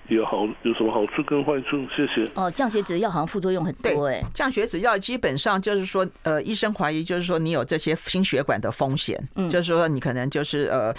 [0.06, 1.84] 有好有什么好处跟坏处？
[1.96, 2.24] 谢谢。
[2.36, 4.22] 哦，降血脂的药好像副作用很多哎。
[4.32, 10.94] 降血脂药基本上就是说，呃，医生怀疑就是说你有这些心血管的风险，嗯，就是说你可能就是呃。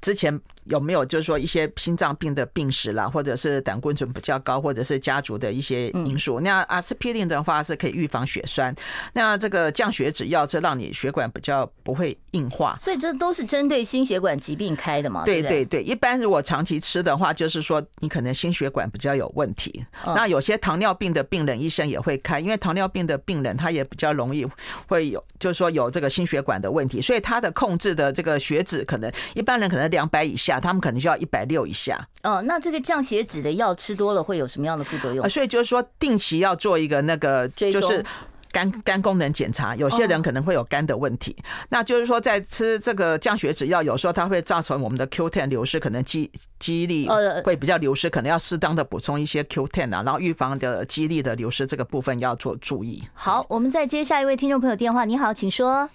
[0.00, 6.40] 之前有没有就是说一些心脏病的病史啦，或者是胆固醇比较高，或者是家族的一些因素？
[6.40, 8.74] 那阿司匹林的话是可以预防血栓，
[9.14, 12.76] 那这个降血脂药是让你血管比较不会硬化。
[12.78, 15.24] 所以这都是针对心血管疾病开的嘛？
[15.24, 19.84] 对对对，一般如果长期吃的话，就是说你可能心血管比较有问题。
[20.04, 24.46] 那有些糖尿病的病人，医生也会开，因为糖尿病的病人他也比较容易
[24.86, 29.87] 会有，就是说有这个心血管的问题，所以他的控制的这个血脂可能一般人可能。
[29.88, 32.06] 能两百以下，他们可能就要一百六以下。
[32.22, 35.28] 哦，那这个降血脂的药吃多了会有什么样的副作用？
[35.28, 38.04] 所以就是说，定期要做一个那个，就是。
[38.50, 41.36] 肝肝功能检查，有些人可能会有肝的问题。
[41.68, 47.06] 那就是说，在吃这个降血脂药，有时候它会造成我们的 Q10 流失，可能肌肌力
[47.44, 53.06] 会比较流失，可能要适当的补充一些 Q10 啊，然后预防的肌力的流失，这个部分要做注意。
[53.12, 55.04] 好，我们再接下一位听众朋友电话。
[55.04, 55.90] 你好，请说。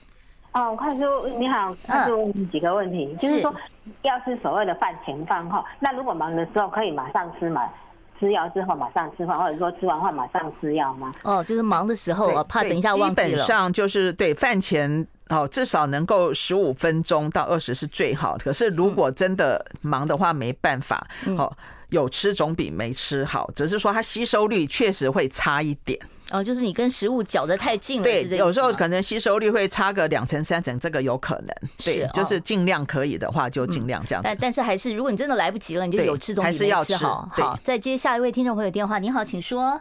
[0.53, 3.53] 哦，我快说，你好，快说问几个问题，就是说，
[4.03, 7.67] 要是所谓的饭前饭后，那如果忙的时候可以马上吃吗？
[8.19, 11.11] 吃药之后马上吃饭，或者说吃完饭马上吃药吗？
[11.23, 13.27] 哦，就是忙的时候啊，怕等一下忘记了。
[13.27, 18.37] 基本上就是对饭前哦，至少能够十五分钟到二十是最好。
[18.37, 21.51] 可是如果真的忙的话，没办法哦，
[21.89, 23.49] 有吃总比没吃好。
[23.55, 25.99] 只是说它吸收率确实会差一点。
[26.33, 31.55] 哦，就是你跟食物搅得太近了，对，有时候可能吸收率会差个两成三成，这个有可能。
[31.77, 34.27] 对，就是尽量可以的话，就尽量这样子。
[34.27, 37.29] 但但是还是，如果你真的来不及了，你就有吃东西还是要吃好。
[37.31, 39.79] 好，再接下一位听众朋友电话，你好，请说。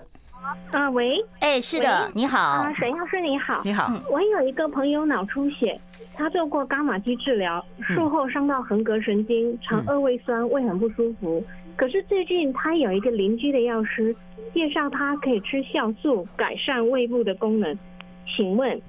[0.72, 5.78] 啊，喂，哎，是的，你好，啊，沈药师你好，你好，我有一个朋友脑出血，
[6.14, 11.44] 他做过伽马基治疗，术后伤到横膈神经，常二胃酸，胃很不舒服。
[11.76, 14.14] 可是最近他有一个邻居的药师
[14.52, 17.76] 介绍他可以吃酵素改善胃部的功能，
[18.26, 18.80] 请问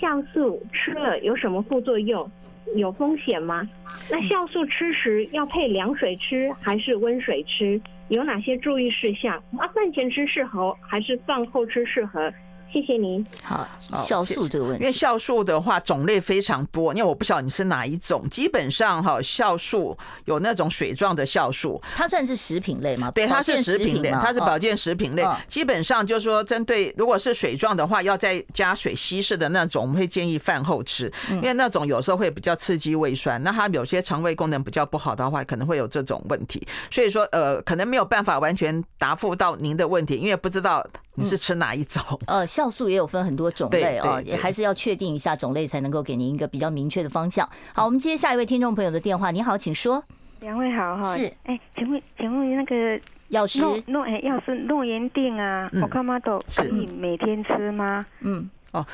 [0.00, 2.30] 酵素吃了有什么副作用？
[2.74, 3.66] 有风险吗？
[4.10, 7.80] 那酵素吃时要配凉水吃还是温水吃？
[8.08, 9.36] 有哪些注意事项？
[9.58, 12.32] 啊，饭前吃适合还是饭后吃适合？
[12.76, 13.24] 谢谢您。
[13.42, 13.66] 好，
[14.06, 18.28] 酵素这个问题，因为酵素的话种类非常多，因为我不晓得你是哪一种。
[18.28, 23.10] 基本上哈，酵素有那种水状的酵素，它算是食品类吗？
[23.12, 25.24] 对，它是食品类，它是保健食品类。
[25.48, 36.68] 基本上就是说，针对如果是水状的话，要再加水稀释的那种，我们会建议饭后吃，因为那种有时候会比较刺激胃酸，那它有些肠胃功能比较不好的话，可能会有这种问题。
[36.90, 40.86] 所以说，呃，可能没有办法完全答复到您的问题，因为不知道。
[41.16, 42.02] 你是吃哪一种？
[42.26, 47.48] 呃，酵素也有分很多种类哦，也还是要确定一下种类，才能够给您一个比较明确的方向。
[47.72, 49.30] 好，我们接下一位听众朋友的电话。
[49.30, 50.02] 你好，请说。
[50.40, 51.16] 两位好哈。
[51.16, 51.32] 是。
[51.44, 58.04] 哎，请问，请问那个药师诺哎，药师诺言定啊，我干嘛都可以每天吃吗？
[58.20, 58.48] 嗯。
[58.72, 58.84] 哦。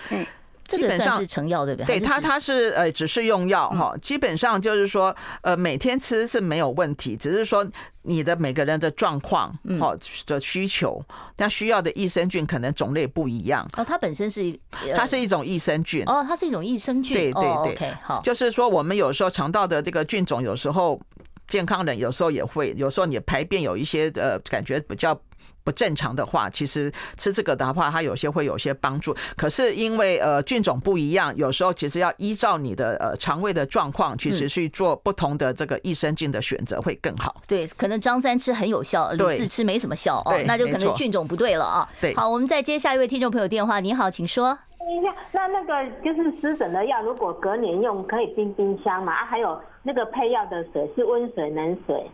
[0.77, 0.81] 哎。
[0.81, 1.99] 基本上是成药对不对？
[1.99, 7.67] 对，它它是呃只是用药哈，基本上就是说呃每天吃是没有问题，只是说
[8.03, 11.03] 你的每个人的状况哦的需求，
[11.37, 13.85] 它需要的益生菌可能种类不一样哦。
[13.85, 14.59] 它本身是
[14.95, 17.17] 它是一种益生菌哦，它是一种益生菌。
[17.17, 21.01] 对对对好，就是说我们有时候肠道的这个菌种，有时候
[21.49, 25.19] 健康人有时候也会，有时候你排便有一些呃感觉比较。
[25.65, 29.15] 不正常的话，其实吃这个的话，它有些会有些帮助。
[29.37, 37.41] 可是因为呃菌种不一样，有时候其实要依照你的呃肠胃的状况，其实去做不同的这个益生菌的选择会更好。
[37.47, 41.89] 对，可能张三吃很有效，李四吃没什么效哦，那就可能菌种不对了啊。
[42.01, 43.81] 对，好，我们再接下一位听众朋友电话。
[43.81, 44.57] 你好，请说。
[44.79, 49.13] 等一下，那那个就是湿疹的药，如果隔年用可以冰冰箱嘛？
[49.13, 52.11] 啊，还有那个配药的水是温水、冷水？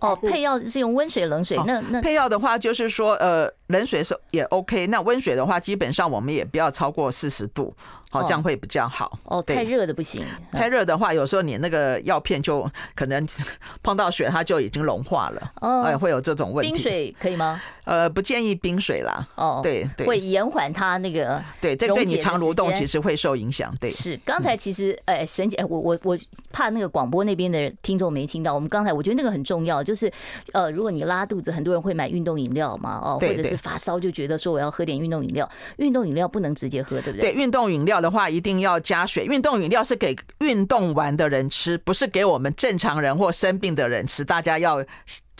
[0.00, 1.58] 哦，配药是用温水、冷水。
[1.66, 4.86] 那那配药的话，就是说，呃，冷水是也 OK。
[4.86, 7.74] 那温水的话，基本上我们也不要超过四十度，
[8.10, 9.18] 好，这样会比较好。
[9.24, 10.22] 哦，太热的不行。
[10.50, 13.24] 太热的话，有时候你那个药片就可能
[13.82, 15.52] 碰到水，它就已经融化了。
[15.60, 16.72] 哦，哎，会有这种问题。
[16.72, 17.62] 冰水可以吗？
[17.84, 19.26] 呃，不建议冰水啦。
[19.36, 23.74] 哦，对对，会延缓它那个对，这对你肠蠕动其实会受影响。
[23.80, 26.18] 对，是刚才其实哎，沈姐，我我我
[26.52, 28.54] 怕那个广播那边的听众没听到。
[28.54, 30.12] 我们刚才我觉得那个很重要，就是
[30.52, 35.48] 呃，如果你拉肚子，很多人会买运动饮料嘛，哦，或者是发烧就觉得说我要喝点运动饮料。
[35.78, 37.32] 运动饮料不能直接喝，对不对？
[37.32, 39.24] 对，运动饮料的话一定要加水。
[39.24, 44.24] 运动饮料是给运动完的人吃，不是给我们正常人或生病的人吃。
[44.24, 44.84] 大家要。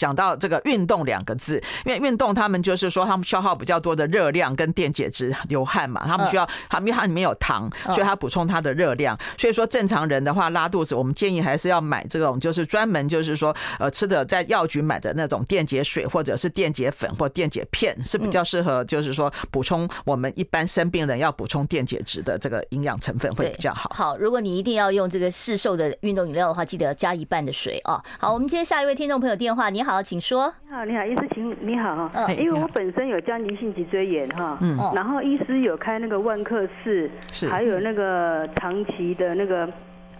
[0.01, 9.15] 讲到这个运动两个字，因为运动他们就是说他们消耗比较多的热量跟电解质，流汗嘛，他们需要，他们因为它里面有糖，所以它补充它的热量。
[9.37, 23.93] 所以说正常人的话拉肚子，我们建议还是要买这种就是专门就是说呃吃的在药局买的那种电解水或者是电解粉或电解片是比较适合，就是说补充我们一般生病人要补充电解质的这个营养成分会比较好。
[23.95, 28.03] 好，如果你一定要用这个市售的运动饮料的话，记得要加一半的水啊。
[28.19, 29.90] 好，我们接下一位听众朋友电话，你好。
[29.91, 30.55] 好，请说。
[30.69, 32.09] 你好，你好，医师，请你好。
[32.09, 32.33] 哈。
[32.33, 39.69] 因为我本身有将急性脊椎炎哈，嗯，然后医师有开那个万克氏，是，还有那个长期的那个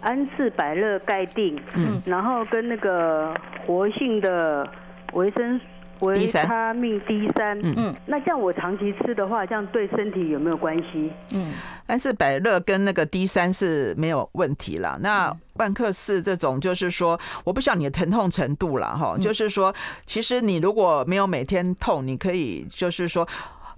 [0.01, 3.33] 安次百乐钙定，嗯，然后跟那个
[3.65, 4.69] 活性的
[5.13, 5.57] 维生
[6.01, 11.11] 维他命 D 三，嗯嗯，那这样我长期吃的话，这样对身体有没有关系？
[11.35, 11.53] 嗯，
[11.87, 14.97] 但是百乐跟那个 D 三是没有问题啦。
[15.01, 19.73] 那万克四这种就是说，我不晓你的疼痛程度啦，哈，就是说，
[20.05, 23.27] 其实你如果没有每天痛，你可以就是说。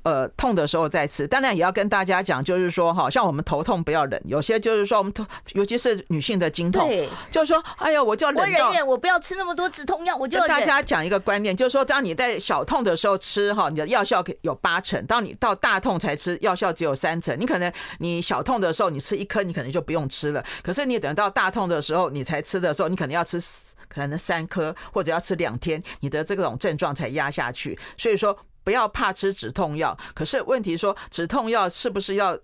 [0.03, 6.89] 呃，痛的时候再吃，当然也要跟大家讲，就是说，哈，像我们头痛不要忍，有些就是说我们头，尤其是女性的经痛，
[7.31, 17.39] 就是说，哎呀，我就要忍，我忍忍，我不要吃那么多止痛药，我就跟大家讲一个观念，就是说，当你在小痛的时候吃，哈，你的药效有八成，当你到大痛才吃，药效只有三成。
[17.39, 23.41] 你可能你小痛的时候你吃一颗，你可能就不用吃了，可是你等到大痛的时候你才吃的时候，你可能要吃
[23.87, 27.79] 可能三颗，或者要吃两天，你的这种症状才压下去。
[27.97, 28.37] 所以说。
[28.63, 32.37] 不要怕吃止痛药，可是问题说止痛药是不是要？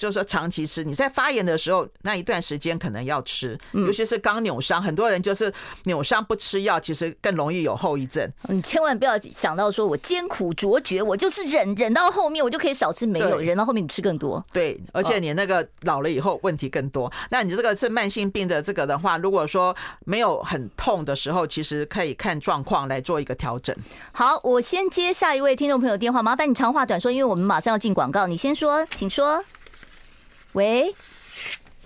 [0.00, 5.52] 就是说长期吃，你在发炎的时候那一段时间可能要吃，尤其是刚扭伤，很多人就是
[5.84, 8.26] 扭伤不吃药，其实更容易有后遗症。
[8.48, 14.42] 你千万不要想到说我艰苦卓绝，我就是忍忍到后面我就可以少吃，没有忍到后面你吃更多。
[14.50, 17.12] 对，而且你那个老了以后问题更多。
[17.28, 19.76] 那你这个是慢性病的这个的话，如果说
[20.06, 23.76] 没有很痛的时候，其实可以看状况来做一个调整。
[24.12, 29.44] 好，我先接下一位听众朋友电话，麻烦你长话短说，因为我们马上要进广告，你先说，请说。
[30.52, 30.92] 喂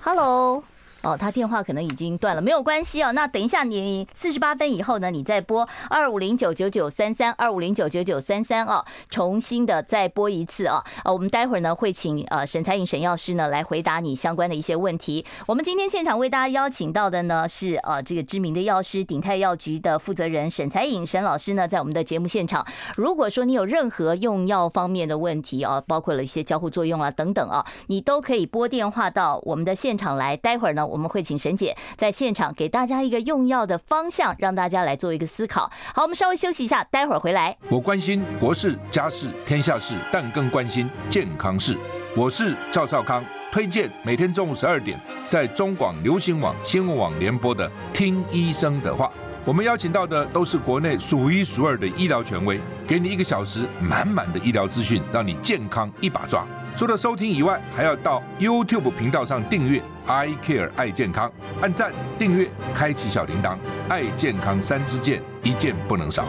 [0.01, 0.65] ，Hello。
[1.05, 3.13] 哦，他电话可能已经断了，没有关系哦。
[3.13, 10.83] 那等一下，你四十八分以后呢，你再拨二五零九九九三三二五零九九九三三哦，重新的再拨一次啊。
[11.05, 15.27] 呃，我们待会儿呢会请呃沈才颖沈药师呢来回答你相关的一些问题。
[15.47, 22.67] 我们今天现场为大家邀请到的呢是呃这个知名的药师鼎泰药局的负责人沈才颖沈老师呢在我们的节目现场。
[22.97, 30.35] 如果说你有任何用药方面的问题啊，包括了一些交互作用啊等等啊，你都可以拨电话到我们的现场来。
[30.37, 30.94] 待会儿呢。
[30.95, 35.69] 我们会请沈姐在现场给大家一个用药的方向，让大家来做一个思考。
[35.93, 37.57] 好，我们稍微休息一下，待会儿回来。
[37.69, 41.77] 我关心国事、家事、天下事，但更关心健康事。
[42.17, 49.07] 我是赵少康，推荐每天中午十二点在中广流行网、新闻网联播的《听医生的话》。
[49.45, 56.47] 我们邀请到的都是国内数一数二的医疗权威，给你一个小时满满的医疗资讯，让你健康一把抓。
[56.77, 63.57] 除了收听以外，还要到 YouTube 频道上订阅 I Care 爱健康，按赞、订阅、开启小铃铛，
[63.89, 66.27] 爱健康三支箭，一件不能少。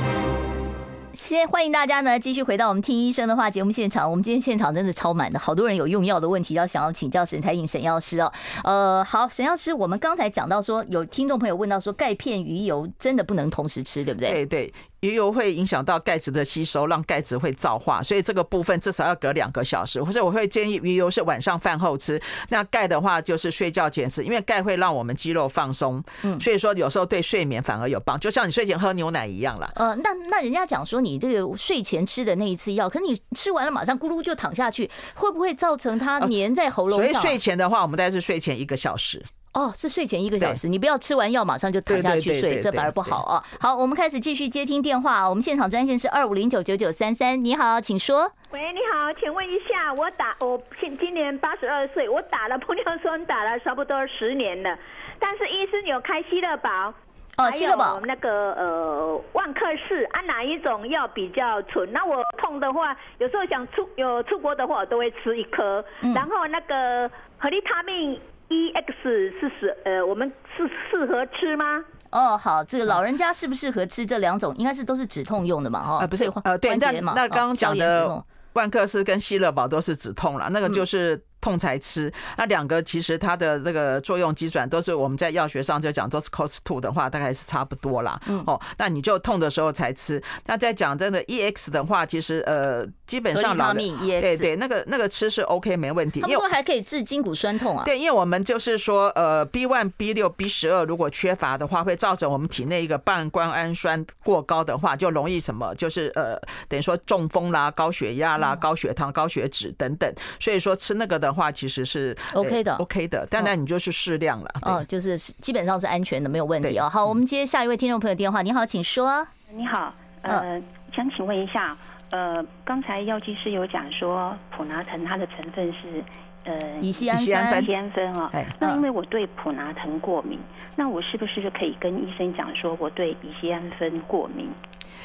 [1.16, 4.08] 先欢迎大家呢，继续回到我们听医生的话节目现场。
[4.12, 8.32] 我们今天现场真的超满的，好多人有用药的问题要想要请教沈彩颖沈药师哦。
[8.64, 14.30] 呃，好，沈药师，我们刚才讲到说，有听众朋友问到说，钙片鱼油真的不能同时吃，对不对？
[14.30, 14.74] 对对。
[15.02, 20.02] 鱼油会影响到钙质的吸收，让钙质会皂化，所以这个部分至少要隔两个小时。
[20.02, 22.20] 或者我会建议鱼油是晚上饭后吃。
[22.50, 29.72] 那钙的话就是睡觉前吃，因为钙会让我们肌肉放松，嗯，所以说有时候对睡眠反而有帮，就像你睡前喝牛奶一样啦。
[29.76, 37.00] 呃，那那人家讲说你这个睡前吃的那一次药，可你吃完了马上咕噜就躺下去，会不会造成它粘在喉咙？
[37.00, 39.24] 所以睡前的话，我们大概是睡前一个小时。
[39.56, 43.42] 哦，是睡前一个小时，你不要吃完药马上就躺下去睡，这反而不好啊。
[43.58, 45.30] 好，我们开始继续接听电话啊。
[45.30, 48.30] 我们现场专线是二五零九九九三三，你好，请说。
[48.52, 54.78] 喂，你好，请问一下，我打我今今年八十二岁，我打了玻尿酸打了差不多十年了，
[55.20, 56.94] 但是医生有开希乐宝，
[57.38, 61.90] 哦，希乐宝那个呃万克氏，按哪一种药比较纯？
[61.94, 68.20] 那我痛的话，有时候想出有出国的话，我都会吃一颗，嗯、然后那个合利他命。
[68.50, 71.84] E X 是适呃，我们是适合吃吗？
[72.12, 74.56] 哦，好，这个老人家适不适合吃这两种？
[74.58, 78.24] 应该是都是止痛用的嘛，哈、呃，不是，呃，对，那那刚刚讲的
[78.54, 81.22] 万克斯跟希乐宝都是止痛了，那个就是。
[81.46, 88.20] 痛才吃，那两个其实它的那个作用机转都是我们在药学上就讲，都是 cost two 的话，大概是差不多啦。
[88.48, 90.20] 哦，那你就痛的时候才吃。
[90.48, 96.20] 那再讲真的 EX 的话，其实呃，基本上老人对对，那个那个吃是 OK 没问题。
[96.20, 97.84] 他们说还可以治筋骨酸痛啊。
[97.86, 110.12] 对，因为我们就是说呃，B one、B 六、B 十二如果缺乏的话，会造成我们体内一个半胱氨酸过高的话，就容易什么，就是呃，等于说中风啦、高血压啦、高血糖、高血脂等等。
[110.40, 111.35] 所以说吃那个的。
[111.36, 114.50] 话其实是 OK 的，OK 的，当然你就是适量了。
[114.62, 116.88] 哦，就是基本上是安全的，没有问题哦。
[116.88, 118.42] 好，我们接下一位听众朋友电话。
[118.42, 119.28] 你好，请说。
[119.52, 120.62] 你好，呃，
[120.96, 121.78] 想请问一下，
[122.12, 126.04] 呃，刚才药剂师有讲说普拿疼它的成分是
[126.46, 128.32] 呃乙醯胺酸、乙醯胺酚啊。
[128.60, 130.40] 那因为我对普拿疼过敏，
[130.76, 134.50] 那我是不是就可以跟医生讲说我对乙醯胺酚过敏？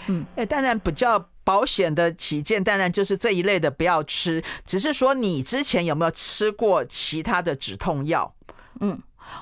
[0.09, 1.19] 嗯，哎，当然比较
[1.51, 4.41] 保险的起见，当然就是这一类的不要吃。
[4.65, 8.33] 只是说你之前有没有吃过其他的止痛药？
[8.79, 8.97] 嗯，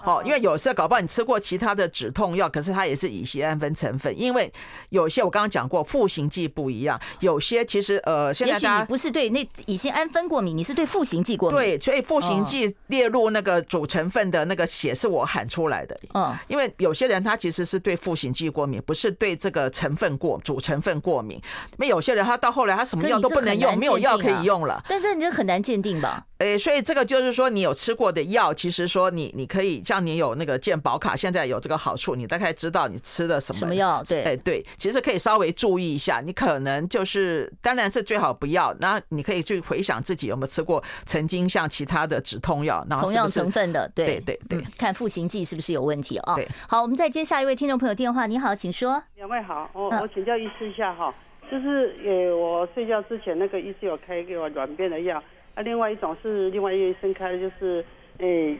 [0.04, 4.12] 哦，因为有时候搞不好你吃过其他的止痛药，可是它也是乙酰氨酚成分。
[4.18, 4.52] 因为
[4.90, 11.58] 有些我刚刚讲过，赋形剂不一样，有些其实呃，现在大家你不是对那乙酰氨酚过敏，你是对赋形剂过敏。
[11.58, 15.96] 对，所以赋形剂列入那个主成分的那个血是我喊出来的。
[16.14, 21.40] 嗯，因为有些人他其实是对赋形剂过敏，不是对这个成分过主成分过敏。
[21.76, 24.82] 那有些人他到后来他什么药都不能用，没有药可以用了。
[24.88, 26.24] 但这你就很难鉴定吧？
[26.38, 34.02] 诶，所以这个就是说，你有吃过的药，其实说你你可以像你有那个健保卡，现在有这个好处，你大概知道你吃的什么什么药。
[34.08, 36.20] 对，哎，对，其实可以稍微注意一下。
[36.20, 38.74] 你可能就是，当然是最好不要。
[38.80, 46.34] 那你可以去回想自己有没有吃过曾经像其他的止痛药，然后同样成分的，对对对对，看复形剂是不是有问题啊？
[46.34, 48.26] 对，好，我们再接下一位听众朋友电话。
[48.26, 49.02] 你好，请说。
[49.16, 51.14] 两位好，我我请教医师一下哈，
[51.50, 55.22] 就是呃，我睡觉之前那个医师有开给我软便的药。
[55.54, 57.84] 啊，另外一种是另外一个医生开的，就是
[58.18, 58.58] 诶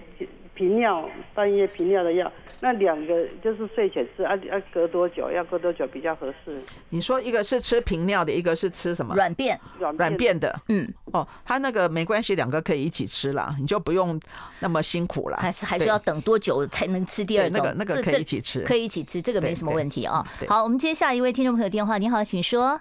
[0.59, 2.31] 频尿半夜频尿的药。
[2.61, 5.31] 那两个就是睡前吃，啊啊隔多久？
[5.31, 6.61] 要隔多久比较合适？
[6.89, 9.15] 你说一个是吃频尿的，一个是吃什么？
[9.15, 10.53] 软便，软便的。
[10.67, 14.21] 嗯，哦，他那个没关系，两个可以一起吃啦，你就不用
[14.59, 15.37] 那么辛苦了。
[15.37, 17.63] 还是还是要等多久才能吃第二种？
[17.65, 20.27] 那个那个可以一起吃，可以一起吃，这个没什么问题啊。
[20.49, 22.81] 好，我们接下一位听众朋友电话，你好，请说。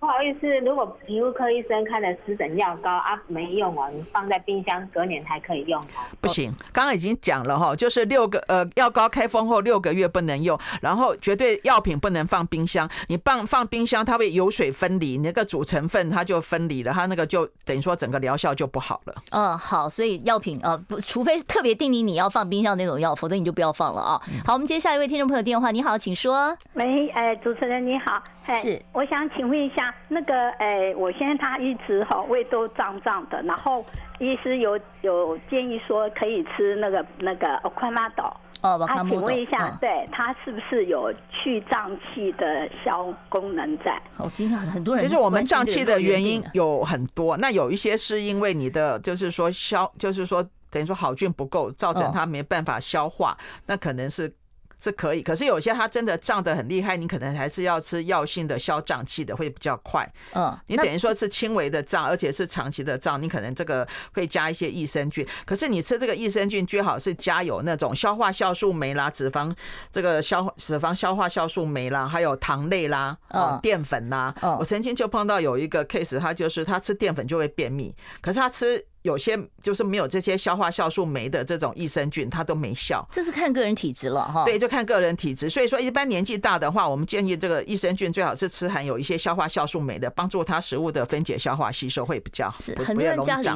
[0.00, 6.04] 不好意思，如果皮肤科医生开的湿疹药膏啊没用完，放在冰箱隔年还可以用它？
[6.20, 19.14] 不行，刚刚已经讲了哈，就是六个呃药膏开封后六个月不能用，然后绝对药品不能放冰箱，你放放冰箱它会油水分离，那个主成分它就分离了，它那个就等于说整个疗效就不好了。
[19.32, 24.20] 嗯，好，所以药品呃不，除非特别定义你要放冰箱那种药，否则你就不要放了啊。
[24.46, 26.56] 好，我们接下一位听众朋友电话，你好，请说。
[26.74, 28.22] 喂，哎，主持人你好，
[28.62, 29.87] 是，我想请问一下。
[30.08, 33.84] 那个，哎，我现在他一直哈胃都胀胀的，然后
[34.18, 38.24] 医师有有建议说可以吃那个那个奥卡玛朵
[38.62, 44.00] 哦，他请问一下，对他是不是有去胀气的消功能在？
[44.16, 53.36] 哦，今天很多人其实我们胀气的原因有很多，那有一些是因为你的就是说消，就是说等于说好菌不够，造成它没办法消化，
[53.66, 54.32] 那可能是。
[54.80, 60.10] 是可以，可是有些它真的胀得很厉害，你可能还是要吃药性的消胀气的，会比较快。
[60.34, 65.26] 嗯，你等于说是轻微的胀，而且是长期的胀，你可能这个会加一些益生菌。
[65.44, 69.54] 可是你吃这个益生菌最好是加有那种消化酵素酶啦、脂肪
[69.90, 74.34] 这个消脂肪消化酵素酶啦，还有糖类啦、啊淀粉啦。
[74.58, 78.84] 我曾经就碰到有一个 case，他就是他吃淀粉就会便秘，可是他吃。
[79.02, 83.06] 有些就是没有这些消化酵素酶的这种益生菌，它都没效。
[83.10, 84.44] 这是看个人体质了哈。
[84.44, 85.48] 对，就看个人体质。
[85.48, 92.60] 所以说，一般年纪大的话，我们建议这个益生菌最好是吃含有一些消化酵素酶的，帮助它食物的分解、消化、吸收会比较好。
[92.60, 93.48] 是很多人家里。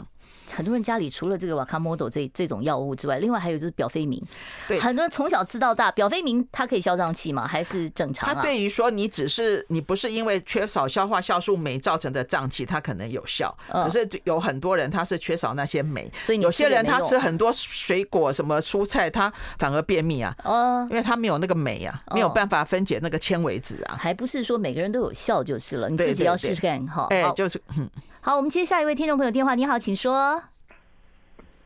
[0.55, 4.23] 很多人家里除了这个瓦卡莫多这这种药物之外，另外还有就是表飞明。
[4.69, 7.47] 对，很多人从小吃到大，表飞明它可以消胀气吗？
[7.47, 8.35] 还是正常啊？
[8.35, 13.57] 它对于说你只是你不是因为缺少消化酵素酶造成的胀气，它可能有效。
[13.69, 20.37] 可是有很多人他是缺少那些酶，所以有些人他吃很多水果什么蔬菜，他反而便秘啊。
[20.45, 23.97] 哦，因为他没有那个酶啊，没有办法分解那个纤维质啊。
[23.99, 27.07] 还不是说每个人都有效就是了，你自己要试试看哈。
[27.11, 27.89] 哎，就是嗯。
[28.25, 30.41] 好，我们接下一位听众朋友电话，你好，请说。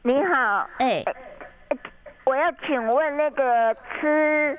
[0.00, 1.04] 你好，哎，
[2.24, 4.58] 我要请问那个吃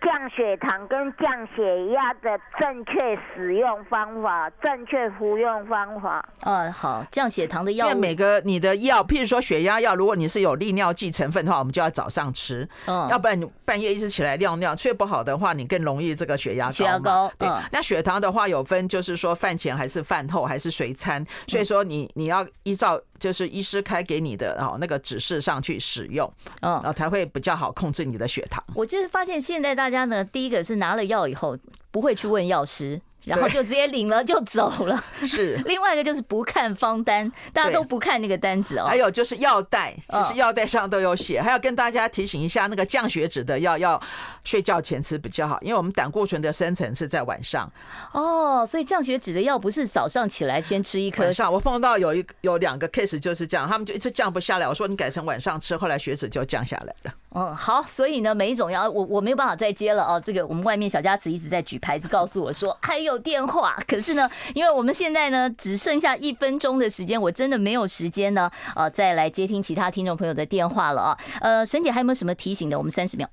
[0.00, 6.26] 降血糖跟降血压的正确使用方法，正确服用方法。
[6.42, 16.72] 嗯，好，降血糖的药，因为每个你的药，譬如说血压药，如果你是有利尿剂成分的话，我们就要早上吃，嗯，要不然你半夜一直起来尿尿，睡不好的话，你更容易这个血压高。
[16.72, 17.48] 血压高，对。
[17.70, 23.00] 那血糖的话有分，就是说饭前还是饭后还是随餐，所以说你你要依照。
[23.20, 26.26] 就是医师开给你的哦，那个指示上去使用，
[26.62, 28.64] 嗯，然后才会比较好控制你的血糖。
[28.74, 31.58] 我就是发现现在大家呢，第一个是拿了药以后
[31.90, 33.00] 不会去问药师。
[33.26, 35.54] 然后就直接领了就走了，是。
[35.68, 38.86] 另外一个就是不看方单，大家都不看那个单子哦。
[38.86, 41.38] 还有就是药袋，其实药袋上都有写。
[41.38, 44.00] 还要跟大家提醒一下，那个降血脂的药要
[44.42, 47.70] 睡觉前吃比较好，因为我们胆固醇的生成是在晚上。
[48.12, 51.24] 哦，所以降血脂的药不是早上起来先吃一颗。
[51.24, 54.66] 晚上我碰到有一有两个 case 就是这样，他们就一直降不下来。
[54.66, 57.12] 我说你改成晚上吃，后来血脂就降下来了。
[57.32, 60.18] 嗯，好，所以呢，每一种要我我没有办法再接了啊。
[60.18, 71.18] 这个我们外面小家子一直在举牌子告诉我说还有电话，可是呢，因为我们现在呢只剩下一分钟的时间，我真的没有时间呢，呃、再来接听其他听众朋友的电话了啊。
[71.40, 72.76] 呃，沈姐还有没有什么提醒的？
[72.76, 73.28] 我们三十秒。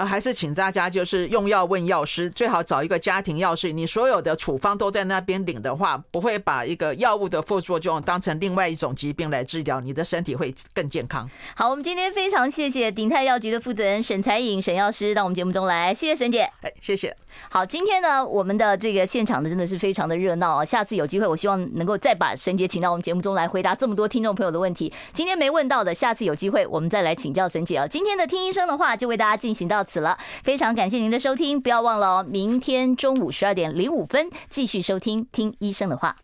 [0.00, 11.28] 呃，还是请大家就是用药问药师，最好找一个家庭药师，你所有的处方都在那边领的话，不会把一个药物的副作用当成另外一种疾病来治疗，你的身体会更健康。
[11.54, 17.14] 好，我们今天非常谢谢鼎泰药局的负责人沈才颖沈药师到我们节目中来，谢谢沈姐，哎，谢谢。
[17.50, 24.90] 好，今天呢，我们的这个现场呢真的是非常的热闹啊，下次有机会，我希望能够再把沈姐请到我们节目中来回答这么多听众朋友的问题。
[25.12, 27.86] 今天没问到的，下次有机会我们再来请教沈姐啊。
[27.86, 36.14] 今天的听医生的话就为大家进行到此了，非常感谢您的收听，不要忘了哦，明天中午十二点零五分继续收听听医生的话。